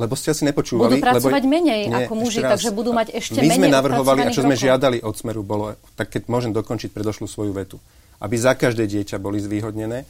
Lebo 0.06 0.14
ste 0.14 0.38
asi 0.38 0.46
nepočúvali 0.46 1.02
budú 1.02 1.06
pracovať 1.10 1.42
lebo, 1.42 1.54
menej 1.58 1.82
nie, 1.90 1.98
ako 2.06 2.14
muži, 2.14 2.46
raz, 2.46 2.62
takže 2.62 2.70
budú 2.70 2.94
mať 2.94 3.08
ešte 3.18 3.42
my 3.42 3.50
menej 3.50 3.58
sme 3.58 3.68
navrhovali 3.74 4.20
a 4.22 4.30
čo 4.30 4.46
sme 4.46 4.54
rokov. 4.54 4.66
žiadali 4.70 4.98
od 5.02 5.16
Smeru 5.18 5.42
bolo, 5.42 5.74
tak 5.98 6.14
keď 6.14 6.30
môžem 6.30 6.54
dokončiť 6.54 6.94
predošlú 6.94 7.26
svoju 7.26 7.52
vetu, 7.58 7.82
aby 8.22 8.36
za 8.38 8.54
každé 8.54 8.86
dieťa 8.86 9.18
boli 9.18 9.42
zvýhodnené, 9.42 10.06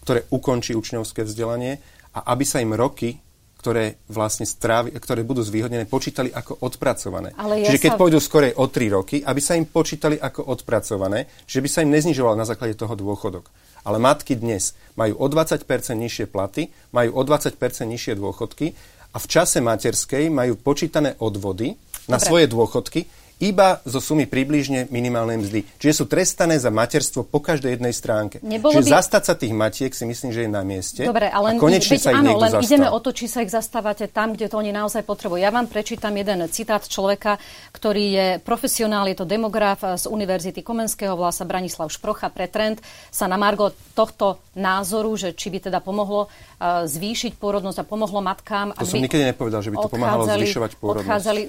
ktoré 0.00 0.24
ukončí 0.32 0.72
učňovské 0.72 1.28
vzdelanie 1.28 1.76
a 2.16 2.32
aby 2.32 2.44
sa 2.48 2.64
im 2.64 2.72
roky, 2.72 3.20
ktoré 3.64 3.96
vlastne 4.12 4.44
strávi, 4.44 4.92
ktoré 4.92 5.24
budú 5.24 5.40
zvýhodnené, 5.40 5.88
počítali 5.88 6.28
ako 6.28 6.60
odpracované. 6.68 7.32
Ale 7.40 7.64
ja 7.64 7.72
Čiže 7.72 7.88
keď 7.88 7.92
sa... 7.96 8.00
pôjdu 8.00 8.20
skorej 8.20 8.52
o 8.60 8.68
3 8.68 8.92
roky, 8.92 9.16
aby 9.24 9.40
sa 9.40 9.56
im 9.56 9.64
počítali 9.64 10.20
ako 10.20 10.52
odpracované, 10.52 11.32
že 11.48 11.64
by 11.64 11.68
sa 11.72 11.80
im 11.80 11.88
neznižoval 11.88 12.36
na 12.36 12.44
základe 12.44 12.76
toho 12.76 12.92
dôchodok. 12.92 13.48
Ale 13.88 13.96
matky 13.96 14.36
dnes 14.36 14.76
majú 15.00 15.16
o 15.16 15.26
20% 15.32 15.64
nižšie 15.96 16.28
platy, 16.28 16.68
majú 16.92 17.16
o 17.16 17.22
20% 17.24 17.56
nižšie 17.88 18.20
dôchodky 18.20 18.76
a 19.14 19.18
v 19.22 19.26
čase 19.30 19.62
materskej 19.62 20.26
majú 20.28 20.58
počítané 20.58 21.14
odvody 21.22 21.78
na 22.10 22.18
Dobre. 22.18 22.26
svoje 22.26 22.46
dôchodky, 22.50 23.00
iba 23.42 23.82
zo 23.82 23.98
sumy 23.98 24.30
približne 24.30 24.86
minimálnej 24.94 25.42
mzdy. 25.42 25.60
Čiže 25.82 25.92
sú 25.92 26.04
trestané 26.06 26.56
za 26.58 26.70
materstvo 26.70 27.26
po 27.26 27.42
každej 27.42 27.78
jednej 27.78 27.90
stránke. 27.90 28.38
Nebolo 28.40 28.78
Čiže 28.78 28.86
by... 28.86 28.94
zastať 28.94 29.22
sa 29.26 29.34
tých 29.34 29.54
matiek 29.54 29.90
si 29.90 30.04
myslím, 30.06 30.30
že 30.30 30.46
je 30.46 30.50
na 30.50 30.62
mieste. 30.62 31.02
Dobre, 31.02 31.26
ale 31.26 31.54
a 31.54 31.58
konečne 31.58 31.98
veď, 31.98 32.02
sa 32.02 32.10
ich 32.14 32.22
áno, 32.22 32.38
len 32.38 32.52
zastal. 32.54 32.66
ideme 32.66 32.88
o 32.90 32.98
to, 33.02 33.10
či 33.10 33.26
sa 33.26 33.42
ich 33.42 33.50
zastávate 33.50 34.06
tam, 34.06 34.38
kde 34.38 34.46
to 34.46 34.56
oni 34.58 34.70
naozaj 34.70 35.02
potrebujú. 35.02 35.42
Ja 35.42 35.50
vám 35.50 35.66
prečítam 35.66 36.14
jeden 36.14 36.46
citát 36.50 36.86
človeka, 36.86 37.42
ktorý 37.74 38.04
je 38.14 38.26
profesionál, 38.42 39.10
je 39.10 39.18
to 39.18 39.26
demograf 39.26 39.82
z 39.82 40.04
Univerzity 40.06 40.62
Komenského, 40.62 41.18
volá 41.18 41.34
sa 41.34 41.42
Branislav 41.42 41.90
Šprocha 41.90 42.30
pre 42.30 42.46
trend, 42.46 42.78
sa 43.10 43.26
na 43.26 43.34
margo 43.34 43.74
tohto 43.98 44.38
názoru, 44.54 45.18
že 45.18 45.34
či 45.34 45.50
by 45.50 45.70
teda 45.70 45.82
pomohlo 45.82 46.30
uh, 46.30 46.86
zvýšiť 46.86 47.36
pôrodnosť 47.42 47.82
a 47.82 47.84
pomohlo 47.84 48.22
matkám. 48.22 48.70
To 48.78 48.86
som 48.86 49.02
nikdy 49.02 49.34
nepovedal, 49.34 49.60
že 49.60 49.74
by 49.74 49.76
to 49.82 49.90
pomáhalo 49.90 50.24
zvyšovať 50.30 50.70
pôrodnosť. 50.78 51.06
Odchádzali, 51.10 51.42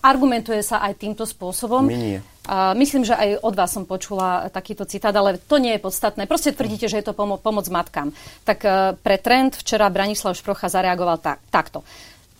argumentuje 0.00 0.60
sa 0.62 0.84
aj 0.84 1.00
týmto 1.00 1.24
spôsobom. 1.24 1.86
My 1.86 1.96
nie. 1.96 2.18
A 2.50 2.74
myslím, 2.74 3.06
že 3.06 3.14
aj 3.14 3.46
od 3.46 3.54
vás 3.54 3.70
som 3.70 3.86
počula 3.86 4.50
takýto 4.50 4.82
citát, 4.82 5.14
ale 5.14 5.38
to 5.38 5.62
nie 5.62 5.76
je 5.76 5.84
podstatné. 5.84 6.26
Proste 6.26 6.50
tvrdíte, 6.50 6.90
že 6.90 6.98
je 6.98 7.06
to 7.06 7.14
pomo- 7.14 7.38
pomoc 7.38 7.68
matkám. 7.70 8.10
Tak 8.42 8.58
uh, 8.64 8.72
pre 8.98 9.22
trend 9.22 9.54
včera 9.54 9.86
Branislav 9.86 10.34
Šprocha 10.34 10.66
zareagoval 10.66 11.22
tak, 11.22 11.38
takto. 11.52 11.86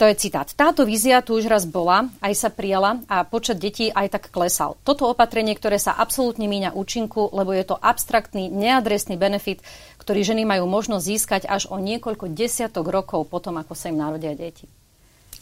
To 0.01 0.09
je 0.09 0.17
citát. 0.17 0.49
Táto 0.57 0.89
vízia 0.89 1.21
tu 1.21 1.37
už 1.37 1.45
raz 1.45 1.69
bola, 1.69 2.09
aj 2.25 2.33
sa 2.33 2.49
prijala 2.49 3.05
a 3.05 3.21
počet 3.21 3.61
detí 3.61 3.93
aj 3.93 4.17
tak 4.17 4.33
klesal. 4.33 4.81
Toto 4.81 5.05
opatrenie, 5.05 5.53
ktoré 5.53 5.77
sa 5.77 5.93
absolútne 5.93 6.49
míňa 6.49 6.73
účinku, 6.73 7.29
lebo 7.37 7.53
je 7.53 7.69
to 7.69 7.77
abstraktný, 7.77 8.49
neadresný 8.49 9.21
benefit, 9.21 9.61
ktorý 10.01 10.25
ženy 10.25 10.49
majú 10.49 10.65
možnosť 10.65 11.05
získať 11.05 11.43
až 11.45 11.69
o 11.69 11.77
niekoľko 11.77 12.33
desiatok 12.33 12.89
rokov 12.89 13.29
potom, 13.29 13.61
ako 13.61 13.77
sa 13.77 13.93
im 13.93 14.01
narodia 14.01 14.33
deti. 14.33 14.80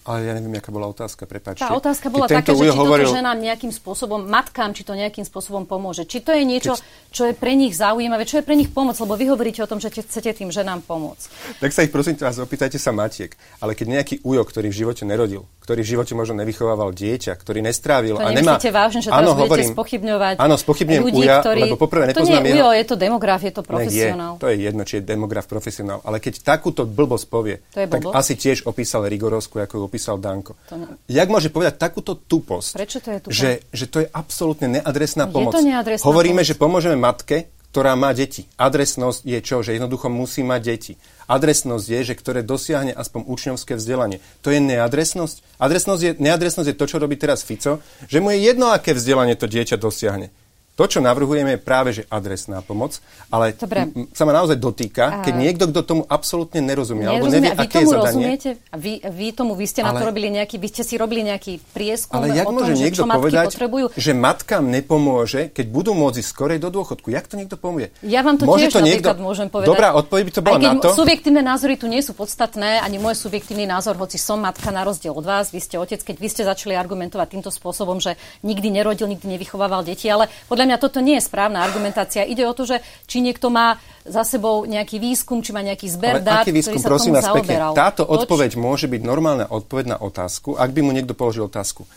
Ale 0.09 0.25
ja 0.25 0.33
neviem, 0.33 0.57
aká 0.57 0.73
bola 0.73 0.89
otázka, 0.89 1.29
prepáčte. 1.29 1.69
Tá 1.69 1.77
otázka 1.77 2.09
bola 2.09 2.25
taká, 2.25 2.57
že 2.57 2.65
či 2.65 2.73
hovoril... 2.73 3.13
toto 3.13 3.21
ženám 3.21 3.37
nejakým 3.45 3.69
spôsobom, 3.69 4.25
matkám, 4.25 4.73
či 4.73 4.81
to 4.81 4.97
nejakým 4.97 5.29
spôsobom 5.29 5.69
pomôže. 5.69 6.09
Či 6.09 6.25
to 6.25 6.33
je 6.33 6.49
niečo, 6.49 6.81
Keď... 6.81 7.13
čo 7.13 7.23
je 7.29 7.35
pre 7.37 7.53
nich 7.53 7.77
zaujímavé, 7.77 8.25
čo 8.25 8.41
je 8.41 8.45
pre 8.49 8.57
nich 8.57 8.73
pomoc, 8.73 8.97
lebo 8.97 9.21
vy 9.21 9.29
hovoríte 9.29 9.61
o 9.61 9.69
tom, 9.69 9.85
že 9.85 9.93
chcete 9.93 10.33
tým 10.33 10.49
ženám 10.49 10.81
pomôcť. 10.89 11.61
Tak 11.61 11.77
sa 11.77 11.85
ich 11.85 11.93
prosím 11.93 12.17
vás, 12.17 12.41
opýtajte 12.41 12.81
sa 12.81 12.89
matiek. 12.89 13.37
Ale 13.61 13.77
keď 13.77 14.01
nejaký 14.01 14.15
ujo, 14.25 14.43
ktorý 14.49 14.73
v 14.73 14.79
živote 14.81 15.05
nerodil, 15.05 15.45
ktorý 15.69 15.85
v 15.85 15.89
živote 16.01 16.17
možno 16.17 16.41
nevychovával 16.41 16.97
dieťa, 16.97 17.37
ktorý 17.37 17.61
nestrávil 17.61 18.17
to 18.17 18.25
a 18.25 18.33
nemá... 18.33 18.57
vážne, 18.57 19.05
že 19.05 19.13
teraz 19.13 19.21
áno, 19.21 19.37
budete 19.37 19.53
hovorím, 19.53 19.69
spochybňovať 19.77 20.35
áno, 20.41 20.55
spochybňujem 20.57 21.03
ľudí, 21.05 21.21
uja, 21.29 21.37
ktorí... 21.45 21.61
lebo 21.69 21.77
poprvé 21.77 22.05
to 22.09 22.25
nepoznám 22.25 22.41
nie 22.41 22.49
je 22.49 22.57
ujo, 22.57 22.69
je 22.73 22.85
to 22.89 22.97
demograf, 22.97 23.41
je 23.45 23.53
to 23.53 23.63
profesionál. 23.69 24.33
Je, 24.33 24.41
to 24.41 24.49
je 24.49 24.57
jedno, 24.65 24.83
či 24.89 24.95
je 24.97 25.03
demograf, 25.05 25.45
profesionál. 25.45 26.01
Ale 26.09 26.25
keď 26.25 26.41
takúto 26.41 26.89
blbosť 26.89 27.27
povie, 27.29 27.61
tak 27.69 28.01
asi 28.17 28.33
tiež 28.41 28.65
opísal 28.65 29.05
Rigorovsku, 29.13 29.61
ako 29.61 29.77
ju 29.77 29.83
opísal 29.85 30.17
Danko. 30.17 30.57
To 30.73 30.81
ne... 30.81 30.97
Jak 31.05 31.29
môže 31.29 31.53
povedať 31.53 31.77
takúto 31.77 32.17
tuposť? 32.17 32.73
Prečo 32.73 32.99
to 33.05 33.09
je 33.13 33.19
tuposť? 33.29 33.37
Že, 33.37 33.51
že 33.69 33.85
to 33.93 33.97
je 34.01 34.09
absolútne 34.09 34.81
neadresná 34.81 35.29
pomoc. 35.29 35.53
Je 35.53 35.61
to 35.61 35.69
neadresná 35.69 36.05
Hovoríme, 36.09 36.41
pomoc. 36.41 36.49
že 36.49 36.55
pomôžeme 36.57 36.97
matke, 36.97 37.53
ktorá 37.69 37.93
má 37.93 38.17
deti. 38.17 38.49
Adresnosť 38.57 39.21
je 39.29 39.39
čo? 39.45 39.61
Že 39.61 39.77
jednoducho 39.77 40.09
musí 40.09 40.41
mať 40.41 40.61
deti. 40.65 40.93
Adresnosť 41.29 41.87
je, 41.87 42.01
že 42.09 42.15
ktoré 42.17 42.41
dosiahne 42.41 42.97
aspoň 42.97 43.29
učňovské 43.29 43.77
vzdelanie. 43.77 44.25
To 44.41 44.49
je 44.49 44.65
neadresnosť? 44.65 45.61
Adresnosť 45.61 46.03
je, 46.03 46.13
neadresnosť 46.17 46.69
je 46.73 46.79
to, 46.81 46.89
čo 46.89 46.97
robí 46.97 47.21
teraz 47.21 47.45
Fico, 47.45 47.85
že 48.09 48.19
mu 48.25 48.33
je 48.33 48.49
jedno, 48.49 48.73
aké 48.73 48.97
vzdelanie 48.97 49.37
to 49.37 49.45
dieťa 49.45 49.77
dosiahne. 49.77 50.33
To, 50.79 50.87
čo 50.87 51.03
navrhujeme, 51.03 51.59
je 51.59 51.61
práve 51.61 51.91
že 51.91 52.07
adresná 52.07 52.63
pomoc, 52.63 53.03
ale 53.35 53.51
Dobre. 53.59 53.91
sa 54.15 54.23
ma 54.23 54.31
naozaj 54.31 54.63
dotýka, 54.63 55.27
keď 55.27 55.35
niekto, 55.35 55.67
kto 55.75 55.81
tomu 55.83 56.03
absolútne 56.07 56.63
nerozumie, 56.63 57.03
alebo 57.03 57.27
nevie, 57.27 57.51
a 57.51 57.59
vy 57.59 57.67
aké 57.67 57.83
tomu 57.83 57.91
je 57.91 57.91
zadanie. 57.91 58.07
rozumiete? 58.07 58.51
A 58.71 58.77
vy, 58.79 58.93
vy 59.03 59.27
tomu, 59.35 59.59
vy 59.59 59.67
ste 59.67 59.83
ale, 59.83 59.91
na 59.91 59.93
to 59.99 60.05
robili 60.07 60.31
nejaký, 60.31 60.55
vy 60.63 60.69
ste 60.71 60.87
si 60.87 60.95
robili 60.95 61.27
nejaký 61.27 61.59
prieskum 61.75 62.23
ale 62.23 62.31
jak 62.31 62.47
o 62.47 62.55
môže 62.55 62.79
tom, 62.79 62.83
niekto 62.87 63.03
čo 63.03 63.11
povedať, 63.11 63.47
potrebujú? 63.51 63.87
že 63.99 64.13
matkám 64.15 64.65
nepomôže, 64.71 65.51
keď 65.51 65.67
budú 65.67 65.99
môcť 65.99 66.23
skorej 66.23 66.63
do 66.63 66.71
dôchodku? 66.71 67.11
Jak 67.11 67.27
to 67.27 67.35
niekto 67.35 67.59
povie? 67.59 67.91
Ja 68.07 68.23
vám 68.23 68.39
to 68.39 68.47
môže 68.47 68.71
tiež 68.71 68.79
to 68.79 68.87
niekto... 68.87 69.11
môžem 69.19 69.51
povedať. 69.51 69.75
Dobrá 69.75 69.99
odpoveď 69.99 70.23
by 70.31 70.33
to 70.39 70.41
bola 70.47 70.59
na 70.63 70.79
to. 70.79 70.95
subjektívne 70.95 71.43
názory 71.43 71.75
tu 71.75 71.91
nie 71.91 72.07
sú 72.07 72.15
podstatné, 72.15 72.87
ani 72.87 73.03
môj 73.03 73.19
subjektívny 73.19 73.67
názor, 73.67 73.99
hoci 73.99 74.15
som 74.15 74.39
matka 74.39 74.71
na 74.71 74.87
rozdiel 74.87 75.11
od 75.11 75.27
vás, 75.27 75.51
vy 75.51 75.59
ste 75.59 75.75
otec, 75.75 76.07
keď 76.07 76.17
vy 76.23 76.29
ste 76.31 76.47
začali 76.47 76.79
argumentovať 76.79 77.35
týmto 77.35 77.51
spôsobom, 77.51 77.99
že 77.99 78.15
nikdy 78.47 78.71
nerodil, 78.71 79.11
nikdy 79.11 79.27
nevychovával 79.27 79.83
deti, 79.83 80.07
ale 80.07 80.31
podľa 80.47 80.68
mňa 80.69 80.77
toto 80.77 81.01
nie 81.01 81.17
je 81.17 81.25
správna 81.25 81.65
argumentácia. 81.65 82.29
Ide 82.29 82.45
o 82.45 82.53
to, 82.53 82.69
že 82.69 82.85
či 83.09 83.25
niekto 83.25 83.49
má 83.49 83.81
za 84.05 84.29
sebou 84.29 84.69
nejaký 84.69 85.01
výskum, 85.01 85.41
či 85.41 85.57
má 85.57 85.65
nejaký 85.65 85.89
zber 85.89 86.21
dát, 86.21 86.45
aký 86.45 86.53
výskum, 86.53 86.77
ktorý 86.77 86.85
sa 86.85 86.93
prosím 86.93 87.13
vás 87.17 87.29
pekne, 87.33 87.57
táto 87.73 88.05
odpoveď 88.05 88.55
či... 88.55 88.61
môže 88.61 88.87
byť 88.87 89.03
normálna 89.03 89.49
odpoveď 89.49 89.97
na 89.97 89.99
otázku, 89.99 90.61
ak 90.61 90.71
by 90.77 90.81
mu 90.85 90.93
niekto 90.93 91.17
položil 91.17 91.49
otázku. 91.49 91.89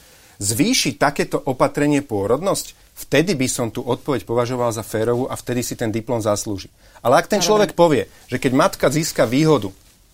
Zvýši 0.41 0.97
takéto 0.97 1.37
opatrenie 1.37 2.01
pôrodnosť? 2.01 2.79
Vtedy 2.97 3.37
by 3.37 3.47
som 3.47 3.67
tú 3.69 3.85
odpoveď 3.85 4.25
považoval 4.25 4.73
za 4.73 4.81
férovú 4.81 5.29
a 5.29 5.37
vtedy 5.37 5.61
si 5.61 5.77
ten 5.77 5.93
diplom 5.93 6.17
zaslúži. 6.17 6.73
Ale 7.05 7.21
ak 7.21 7.29
ten 7.29 7.41
človek 7.41 7.77
povie, 7.77 8.09
že 8.25 8.41
keď 8.41 8.51
matka 8.53 8.89
získa 8.89 9.29
výhodu 9.29 9.69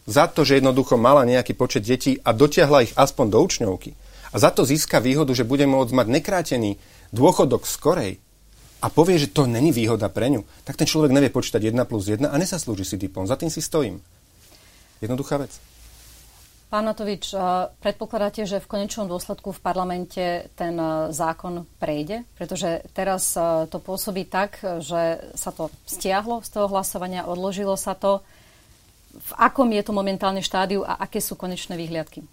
za 0.08 0.28
to, 0.28 0.44
že 0.44 0.60
jednoducho 0.60 0.96
mala 0.96 1.28
nejaký 1.28 1.56
počet 1.56 1.84
detí 1.84 2.20
a 2.24 2.32
dotiahla 2.32 2.88
ich 2.88 2.94
aspoň 2.96 3.26
do 3.28 3.40
učňovky, 3.44 3.92
a 4.32 4.36
za 4.36 4.52
to 4.52 4.68
získa 4.68 5.00
výhodu, 5.00 5.32
že 5.32 5.48
bude 5.48 5.64
môcť 5.64 5.92
mať 5.96 6.08
nekrátený 6.12 6.72
dôchodok 7.16 7.64
skorej, 7.64 8.20
a 8.78 8.88
povie, 8.94 9.18
že 9.18 9.34
to 9.34 9.50
není 9.50 9.74
výhoda 9.74 10.06
pre 10.10 10.30
ňu, 10.30 10.46
tak 10.62 10.78
ten 10.78 10.86
človek 10.86 11.10
nevie 11.10 11.34
počítať 11.34 11.74
1 11.74 11.90
plus 11.90 12.14
1 12.14 12.30
a 12.30 12.36
nesaslúži 12.38 12.86
si 12.86 12.96
diplom. 12.98 13.26
Za 13.26 13.40
tým 13.40 13.50
si 13.50 13.62
stojím. 13.62 13.98
Jednoduchá 15.02 15.42
vec. 15.42 15.54
Pán 16.68 16.84
Matovič, 16.84 17.32
eh, 17.32 17.40
predpokladáte, 17.80 18.44
že 18.44 18.60
v 18.60 18.68
konečnom 18.68 19.08
dôsledku 19.08 19.56
v 19.56 19.64
parlamente 19.64 20.52
ten 20.60 20.76
eh, 20.76 21.16
zákon 21.16 21.64
prejde? 21.80 22.28
Pretože 22.36 22.84
teraz 22.92 23.40
eh, 23.40 23.72
to 23.72 23.80
pôsobí 23.80 24.28
tak, 24.28 24.60
že 24.84 25.32
sa 25.32 25.56
to 25.56 25.72
stiahlo 25.88 26.44
z 26.44 26.50
toho 26.52 26.68
hlasovania, 26.68 27.24
odložilo 27.24 27.80
sa 27.80 27.96
to. 27.96 28.20
V 29.16 29.32
akom 29.40 29.72
je 29.72 29.80
to 29.80 29.96
momentálne 29.96 30.44
štádiu 30.44 30.84
a 30.84 31.00
aké 31.00 31.24
sú 31.24 31.40
konečné 31.40 31.80
výhliadky? 31.80 32.28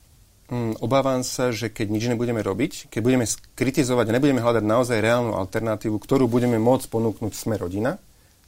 Mm, 0.55 0.79
obávam 0.79 1.27
sa, 1.27 1.51
že 1.51 1.67
keď 1.67 1.87
nič 1.91 2.05
nebudeme 2.07 2.39
robiť, 2.39 2.87
keď 2.87 3.01
budeme 3.03 3.27
kritizovať 3.59 4.07
a 4.07 4.15
nebudeme 4.15 4.39
hľadať 4.39 4.63
naozaj 4.63 5.03
reálnu 5.03 5.35
alternatívu, 5.35 5.99
ktorú 5.99 6.31
budeme 6.31 6.63
môcť 6.63 6.87
ponúknuť 6.95 7.35
sme 7.35 7.59
rodina, 7.59 7.99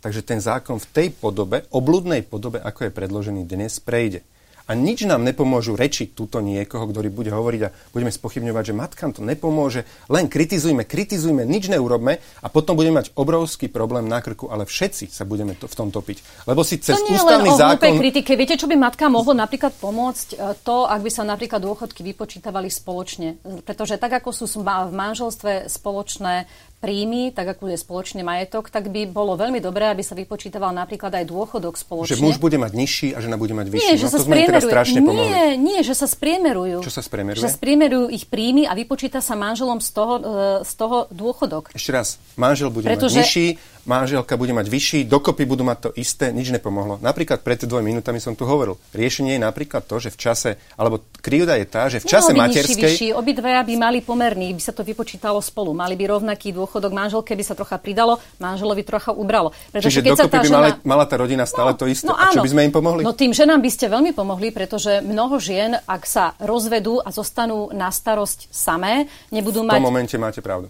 takže 0.07 0.23
ten 0.23 0.39
zákon 0.39 0.79
v 0.79 0.87
tej 0.87 1.09
podobe, 1.11 1.67
obludnej 1.75 2.23
podobe, 2.23 2.63
ako 2.63 2.87
je 2.87 2.95
predložený 2.95 3.43
dnes, 3.43 3.83
prejde. 3.83 4.23
A 4.67 4.75
nič 4.75 5.07
nám 5.07 5.23
nepomôžu 5.23 5.79
rečiť 5.79 6.19
túto 6.19 6.43
niekoho, 6.43 6.91
ktorý 6.91 7.07
bude 7.07 7.31
hovoriť 7.31 7.61
a 7.63 7.73
budeme 7.95 8.11
spochybňovať, 8.11 8.65
že 8.67 8.75
matkám 8.75 9.11
to 9.15 9.23
nepomôže. 9.23 9.87
Len 10.11 10.27
kritizujme, 10.27 10.83
kritizujme, 10.83 11.47
nič 11.47 11.71
neurobme 11.71 12.19
a 12.43 12.47
potom 12.51 12.75
budeme 12.75 12.99
mať 12.99 13.15
obrovský 13.15 13.71
problém 13.71 14.11
na 14.11 14.19
krku, 14.19 14.51
ale 14.51 14.67
všetci 14.67 15.07
sa 15.07 15.23
budeme 15.23 15.55
to, 15.55 15.71
v 15.71 15.75
tom 15.79 15.95
topiť. 15.95 16.51
Lebo 16.51 16.67
si 16.67 16.83
cez 16.83 16.99
to 16.99 17.07
nie 17.07 17.15
ústavný 17.15 17.47
len 17.47 17.55
o 17.55 17.63
zákon... 17.63 17.95
kritike. 18.03 18.35
Viete, 18.35 18.59
čo 18.59 18.67
by 18.67 18.75
matka 18.75 19.07
mohlo 19.07 19.39
napríklad 19.39 19.71
pomôcť? 19.79 20.29
E, 20.35 20.59
to, 20.67 20.91
ak 20.91 20.99
by 20.99 21.11
sa 21.15 21.23
napríklad 21.23 21.63
dôchodky 21.63 22.03
vypočítavali 22.03 22.67
spoločne. 22.67 23.39
Pretože 23.63 24.03
tak, 24.03 24.19
ako 24.19 24.35
sú 24.35 24.51
v 24.67 24.91
manželstve 24.91 25.71
spoločné 25.71 26.51
príjmy, 26.77 27.33
tak 27.33 27.57
ako 27.57 27.73
je 27.73 27.79
spoločný 27.81 28.21
majetok, 28.21 28.69
tak 28.69 28.93
by 28.93 29.09
bolo 29.09 29.35
veľmi 29.35 29.59
dobré, 29.65 29.89
aby 29.89 30.05
sa 30.05 30.13
vypočítaval 30.13 30.77
napríklad 30.77 31.09
aj 31.17 31.25
dôchodok 31.25 31.75
spoločne. 31.75 32.15
Že 32.15 32.23
muž 32.23 32.37
bude 32.37 32.61
mať 32.61 32.73
nižší 32.77 33.09
a 33.17 33.19
žena 33.25 33.41
bude 33.41 33.57
mať 33.57 33.73
vyšší. 33.73 33.81
Nie, 33.81 33.97
že 33.97 34.07
no, 34.07 34.13
sa 34.13 34.19
to 34.21 34.27
teraz 34.29 34.63
strašne 34.63 35.01
nie, 35.01 35.09
pomohli. 35.09 35.33
nie, 35.57 35.79
že 35.81 35.95
sa 35.97 36.07
spriemerujú. 36.07 36.85
Čo 36.85 36.93
sa 36.93 37.03
spriemeruje? 37.03 37.41
Že 37.41 37.51
spriemerujú 37.57 38.07
ich 38.13 38.25
príjmy 38.29 38.69
a 38.69 38.77
vypočíta 38.77 39.25
sa 39.25 39.35
manželom 39.35 39.81
z 39.81 39.91
toho, 39.91 40.15
e, 40.21 40.23
z 40.69 40.73
toho 40.77 41.09
dôchodok. 41.09 41.73
Ešte 41.73 41.91
raz, 41.97 42.21
manžel 42.37 42.69
bude 42.69 42.85
Pretože... 42.85 43.19
mať 43.19 43.25
nižší, 43.25 43.47
manželka 43.87 44.35
bude 44.35 44.53
mať 44.53 44.67
vyšší, 44.67 44.99
dokopy 45.07 45.47
budú 45.47 45.63
mať 45.63 45.79
to 45.79 45.91
isté, 45.97 46.35
nič 46.35 46.51
nepomohlo. 46.51 46.99
Napríklad 47.01 47.41
pred 47.41 47.63
dvoj 47.63 47.81
minútami 47.81 48.19
som 48.19 48.35
tu 48.35 48.45
hovoril. 48.45 48.77
Riešenie 48.93 49.39
je 49.39 49.43
napríklad 49.43 49.87
to, 49.87 50.03
že 50.03 50.13
v 50.13 50.19
čase, 50.19 50.51
alebo 50.75 51.07
krivda 51.23 51.57
je 51.57 51.67
tá, 51.67 51.87
že 51.87 52.03
v 52.03 52.07
čase 52.11 52.35
no, 52.35 52.43
materskej... 52.43 52.77
Vyšší, 52.77 53.09
vyšší. 53.09 53.09
Obidvaja 53.17 53.63
by 53.63 53.75
mali 53.79 53.99
pomerný, 54.03 54.53
by 54.53 54.63
sa 54.63 54.75
to 54.75 54.83
vypočítalo 54.83 55.39
spolu. 55.41 55.73
Mali 55.73 55.95
by 55.95 56.19
rovnaký 56.19 56.53
dôchodok, 56.53 56.93
manželke 56.93 57.33
by 57.33 57.45
sa 57.47 57.55
trocha 57.55 57.79
pridalo, 57.79 58.19
manželovi 58.43 58.83
trocha 58.83 59.15
ubralo. 59.15 59.55
Pretože 59.71 60.03
Čiže 60.03 60.03
keď 60.03 60.13
dokopy 60.13 60.27
sa 60.27 60.29
tá 60.29 60.39
by 60.43 60.47
žena... 60.47 60.59
mala, 60.59 60.71
mala 60.83 61.05
tá 61.07 61.15
rodina 61.17 61.45
stále 61.47 61.73
no, 61.73 61.79
to 61.79 61.87
isté. 61.87 62.11
No, 62.11 62.19
A 62.19 62.35
čo 62.35 62.43
by 62.43 62.51
sme 62.51 62.63
im 62.67 62.75
pomohli? 62.75 63.03
No 63.07 63.15
tým 63.15 63.31
ženám 63.31 63.63
by 63.63 63.71
ste 63.71 63.87
veľmi 63.87 64.13
pomohli, 64.13 64.51
pretože 64.51 65.01
mnoho 65.01 65.39
žien, 65.39 65.79
ak 65.87 66.03
sa 66.05 66.35
rozvedú 66.43 66.99
a 66.99 67.15
zostanú 67.15 67.71
na 67.71 67.89
starosť 67.95 68.51
samé, 68.51 69.07
nebudú 69.31 69.63
mať... 69.63 69.79
V 69.79 69.81
tom 69.81 69.89
momente 69.89 70.17
máte 70.19 70.43
pravdu. 70.43 70.69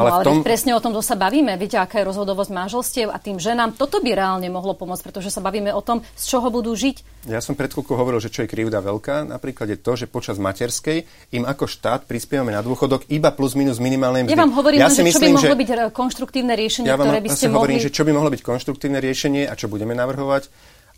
Ale, 0.00 0.10
no, 0.10 0.16
ale 0.20 0.24
tom... 0.24 0.36
presne 0.40 0.72
o 0.72 0.80
tom, 0.80 0.96
to 0.96 1.04
sa 1.04 1.14
bavíme. 1.14 1.54
Viete, 1.60 1.76
aká 1.76 2.00
je 2.00 2.08
rozhodovosť 2.08 2.50
manželstiev 2.50 3.08
a 3.12 3.20
tým 3.20 3.36
ženám 3.36 3.76
toto 3.76 4.00
by 4.00 4.16
reálne 4.16 4.48
mohlo 4.48 4.72
pomôcť, 4.72 5.04
pretože 5.04 5.28
sa 5.28 5.44
bavíme 5.44 5.70
o 5.70 5.82
tom, 5.84 6.00
z 6.16 6.24
čoho 6.24 6.48
budú 6.48 6.72
žiť. 6.72 7.28
Ja 7.28 7.44
som 7.44 7.52
pred 7.52 7.68
chvíľkou 7.68 7.92
hovoril, 7.94 8.18
že 8.18 8.32
čo 8.32 8.42
je 8.44 8.48
krivda 8.48 8.80
veľká. 8.80 9.28
Napríklad 9.28 9.68
je 9.68 9.78
to, 9.78 9.92
že 9.94 10.08
počas 10.08 10.40
materskej 10.40 11.04
im 11.36 11.44
ako 11.44 11.68
štát 11.68 12.08
prispievame 12.08 12.56
na 12.56 12.64
dôchodok 12.64 13.04
iba 13.12 13.28
plus 13.30 13.52
minus 13.52 13.76
minimálne 13.76 14.24
mzdy. 14.24 14.32
Ja 14.32 14.40
vám 14.40 14.56
hovorím, 14.56 14.80
ja 14.80 14.88
si 14.88 15.04
že 15.04 15.12
myslím, 15.12 15.36
čo 15.36 15.36
by 15.36 15.36
mohlo 15.36 15.54
že... 15.54 15.60
byť 15.60 15.68
e, 15.68 15.76
konštruktívne 15.92 16.54
riešenie, 16.56 16.88
ja 16.88 16.96
ktoré 16.96 17.20
by 17.20 17.28
ste 17.28 17.46
mohli... 17.52 17.56
hovorím, 17.60 17.80
že 17.84 17.90
čo 17.92 18.02
by 18.08 18.12
mohlo 18.16 18.30
byť 18.32 18.42
konštruktívne 18.42 18.98
riešenie 18.98 19.42
a 19.44 19.54
čo 19.54 19.68
budeme 19.68 19.92
navrhovať 19.92 20.48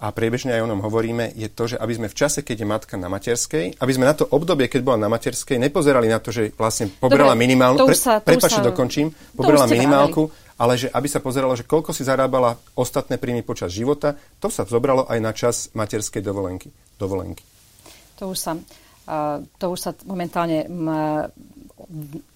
a 0.02 0.11
priebežne 0.11 0.50
aj 0.50 0.66
o 0.66 0.71
ňom 0.75 0.82
hovoríme, 0.82 1.30
je 1.38 1.47
to, 1.47 1.71
že 1.71 1.76
aby 1.78 1.94
sme 1.94 2.09
v 2.11 2.18
čase, 2.18 2.42
keď 2.42 2.56
je 2.59 2.66
matka 2.66 2.99
na 2.99 3.06
materskej, 3.06 3.78
aby 3.78 3.92
sme 3.94 4.11
na 4.11 4.18
to 4.18 4.26
obdobie, 4.26 4.66
keď 4.66 4.82
bola 4.82 4.99
na 4.99 5.06
materskej, 5.06 5.62
nepozerali 5.62 6.11
na 6.11 6.18
to, 6.18 6.35
že 6.35 6.50
vlastne 6.59 6.90
poberala 6.90 7.38
minimálnu... 7.38 7.87
Pre, 7.87 8.26
Prepačte, 8.26 8.66
dokončím. 8.66 9.14
Poberala 9.38 9.71
minimálku, 9.71 10.26
ale 10.59 10.75
že 10.75 10.90
aby 10.90 11.06
sa 11.06 11.23
pozeralo, 11.23 11.54
že 11.54 11.62
koľko 11.62 11.94
si 11.94 12.02
zarábala 12.02 12.59
ostatné 12.75 13.14
príjmy 13.14 13.47
počas 13.47 13.71
života, 13.71 14.18
to 14.42 14.50
sa 14.50 14.66
zobralo 14.66 15.06
aj 15.06 15.18
na 15.23 15.30
čas 15.30 15.71
materskej 15.71 16.18
dovolenky. 16.18 16.75
dovolenky. 16.99 17.47
To 18.18 18.35
už 18.35 18.38
sa, 18.42 18.59
uh, 18.59 19.38
to 19.54 19.71
už 19.71 19.78
sa 19.78 19.90
momentálne 20.02 20.66
m, 20.66 20.90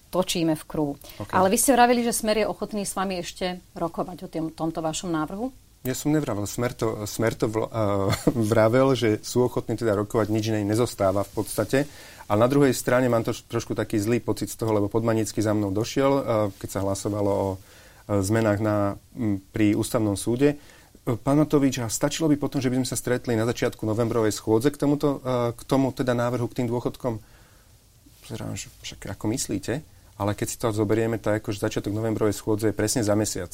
točíme 0.07 0.55
v 0.55 0.63
kruhu. 0.63 0.95
Okay. 1.19 1.35
Ale 1.35 1.51
vy 1.51 1.59
ste 1.59 1.75
vravili, 1.75 1.99
že 1.99 2.15
Smer 2.15 2.39
je 2.39 2.47
ochotný 2.47 2.87
s 2.87 2.95
vami 2.95 3.19
ešte 3.19 3.59
rokovať 3.75 4.17
o 4.23 4.27
tým, 4.31 4.45
tomto 4.55 4.79
vašom 4.79 5.11
návrhu? 5.11 5.66
Ja 5.85 5.93
som 5.93 6.09
nevravel. 6.09 6.49
Smer 6.49 6.73
to, 6.73 7.05
smer 7.05 7.37
to 7.37 7.45
vl, 7.47 7.69
uh, 7.69 8.09
vravel, 8.51 8.97
že 8.97 9.21
sú 9.21 9.45
ochotní 9.45 9.77
teda 9.77 9.93
rokovať, 9.93 10.27
nič 10.33 10.49
iné 10.49 10.65
nezostáva 10.65 11.21
v 11.27 11.31
podstate. 11.37 11.79
A 12.27 12.35
na 12.35 12.49
druhej 12.49 12.75
strane 12.75 13.07
mám 13.07 13.23
to 13.23 13.31
trošku 13.31 13.71
taký 13.71 14.01
zlý 14.01 14.19
pocit 14.19 14.51
z 14.51 14.59
toho, 14.59 14.75
lebo 14.75 14.91
Podmanický 14.91 15.39
za 15.39 15.55
mnou 15.55 15.71
došiel, 15.71 16.11
uh, 16.11 16.23
keď 16.57 16.69
sa 16.69 16.83
hlasovalo 16.83 17.31
o 17.31 17.47
uh, 17.55 17.57
zmenách 18.19 18.59
na, 18.59 18.75
m, 19.15 19.39
pri 19.53 19.77
ústavnom 19.77 20.19
súde. 20.19 20.59
Uh, 21.07 21.15
pán 21.15 21.39
Matovič, 21.39 21.79
a 21.79 21.87
stačilo 21.87 22.27
by 22.27 22.35
potom, 22.35 22.59
že 22.59 22.67
by 22.67 22.83
sme 22.83 22.87
sa 22.89 22.99
stretli 22.99 23.39
na 23.39 23.47
začiatku 23.47 23.85
novembrovej 23.87 24.35
schôdze 24.35 24.73
k, 24.73 24.77
tomuto, 24.81 25.23
uh, 25.23 25.55
k 25.55 25.61
tomu 25.63 25.95
teda 25.95 26.11
návrhu, 26.11 26.51
k 26.51 26.63
tým 26.63 26.67
dôchodkom? 26.67 27.21
Pozerám, 28.27 28.59
že 28.59 28.67
však 28.83 29.15
ako 29.15 29.31
myslíte? 29.31 29.79
Ale 30.17 30.33
keď 30.33 30.47
si 30.51 30.57
to 30.59 30.75
zoberieme, 30.75 31.21
tak 31.21 31.39
akože 31.39 31.63
začiatok 31.63 31.95
novembrovej 31.95 32.35
schôdze 32.35 32.67
je 32.67 32.75
presne 32.75 33.05
za 33.05 33.15
mesiac. 33.15 33.53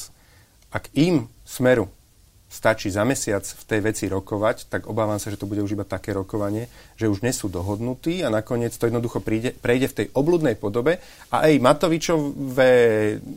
Ak 0.74 0.90
im, 0.98 1.30
Smeru, 1.46 1.92
stačí 2.54 2.94
za 2.94 3.02
mesiac 3.02 3.42
v 3.42 3.64
tej 3.66 3.80
veci 3.82 4.06
rokovať, 4.06 4.70
tak 4.70 4.86
obávam 4.86 5.18
sa, 5.18 5.34
že 5.34 5.42
to 5.42 5.50
bude 5.50 5.66
už 5.66 5.74
iba 5.74 5.82
také 5.82 6.14
rokovanie, 6.14 6.70
že 6.94 7.10
už 7.10 7.26
nie 7.26 7.34
sú 7.34 7.50
dohodnutí 7.50 8.22
a 8.22 8.30
nakoniec 8.30 8.78
to 8.78 8.86
jednoducho 8.86 9.26
príde, 9.26 9.58
prejde 9.58 9.90
v 9.90 9.98
tej 9.98 10.08
obludnej 10.14 10.54
podobe 10.54 11.02
a 11.34 11.50
aj 11.50 11.58
Matovičové 11.58 12.72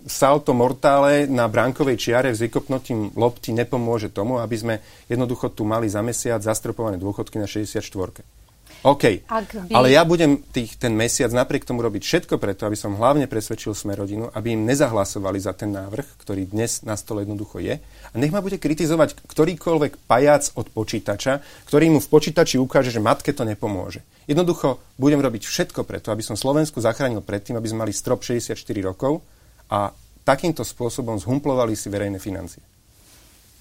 salto 0.04 0.52
mortále 0.52 1.24
na 1.24 1.48
bránkovej 1.48 1.96
čiare 1.96 2.36
s 2.36 2.44
vykopnutím 2.44 3.16
lopty 3.16 3.56
nepomôže 3.56 4.12
tomu, 4.12 4.36
aby 4.36 4.56
sme 4.60 4.74
jednoducho 5.08 5.56
tu 5.56 5.64
mali 5.64 5.88
za 5.88 6.04
mesiac 6.04 6.44
zastropované 6.44 7.00
dôchodky 7.00 7.40
na 7.40 7.48
64. 7.48 8.45
OK, 8.86 9.26
by... 9.26 9.74
ale 9.74 9.90
ja 9.90 10.06
budem 10.06 10.38
tých, 10.54 10.78
ten 10.78 10.94
mesiac 10.94 11.34
napriek 11.34 11.66
tomu 11.66 11.82
robiť 11.82 12.02
všetko 12.06 12.38
preto, 12.38 12.70
aby 12.70 12.78
som 12.78 12.94
hlavne 12.94 13.26
presvedčil 13.26 13.74
sme 13.74 13.98
rodinu, 13.98 14.30
aby 14.30 14.54
im 14.54 14.62
nezahlasovali 14.62 15.42
za 15.42 15.58
ten 15.58 15.74
návrh, 15.74 16.22
ktorý 16.22 16.46
dnes 16.54 16.86
na 16.86 16.94
stole 16.94 17.26
jednoducho 17.26 17.58
je. 17.58 17.82
A 17.82 18.14
nech 18.14 18.30
ma 18.30 18.38
bude 18.38 18.62
kritizovať 18.62 19.26
ktorýkoľvek 19.26 20.06
pajac 20.06 20.54
od 20.54 20.70
počítača, 20.70 21.42
ktorý 21.66 21.98
mu 21.98 21.98
v 21.98 22.06
počítači 22.06 22.62
ukáže, 22.62 22.94
že 22.94 23.02
matke 23.02 23.34
to 23.34 23.42
nepomôže. 23.42 24.06
Jednoducho 24.30 24.78
budem 24.94 25.18
robiť 25.18 25.42
všetko 25.50 25.82
preto, 25.82 26.14
aby 26.14 26.22
som 26.22 26.38
Slovensku 26.38 26.78
zachránil 26.78 27.26
predtým, 27.26 27.58
aby 27.58 27.66
sme 27.66 27.82
mali 27.86 27.92
strop 27.94 28.22
64 28.22 28.54
rokov 28.86 29.18
a 29.66 29.90
takýmto 30.22 30.62
spôsobom 30.62 31.18
zhumplovali 31.18 31.74
si 31.74 31.90
verejné 31.90 32.22
financie. 32.22 32.62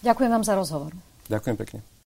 Ďakujem 0.06 0.30
vám 0.30 0.46
za 0.46 0.54
rozhovor. 0.54 0.94
Ďakujem 1.26 1.58
pekne. 1.58 1.95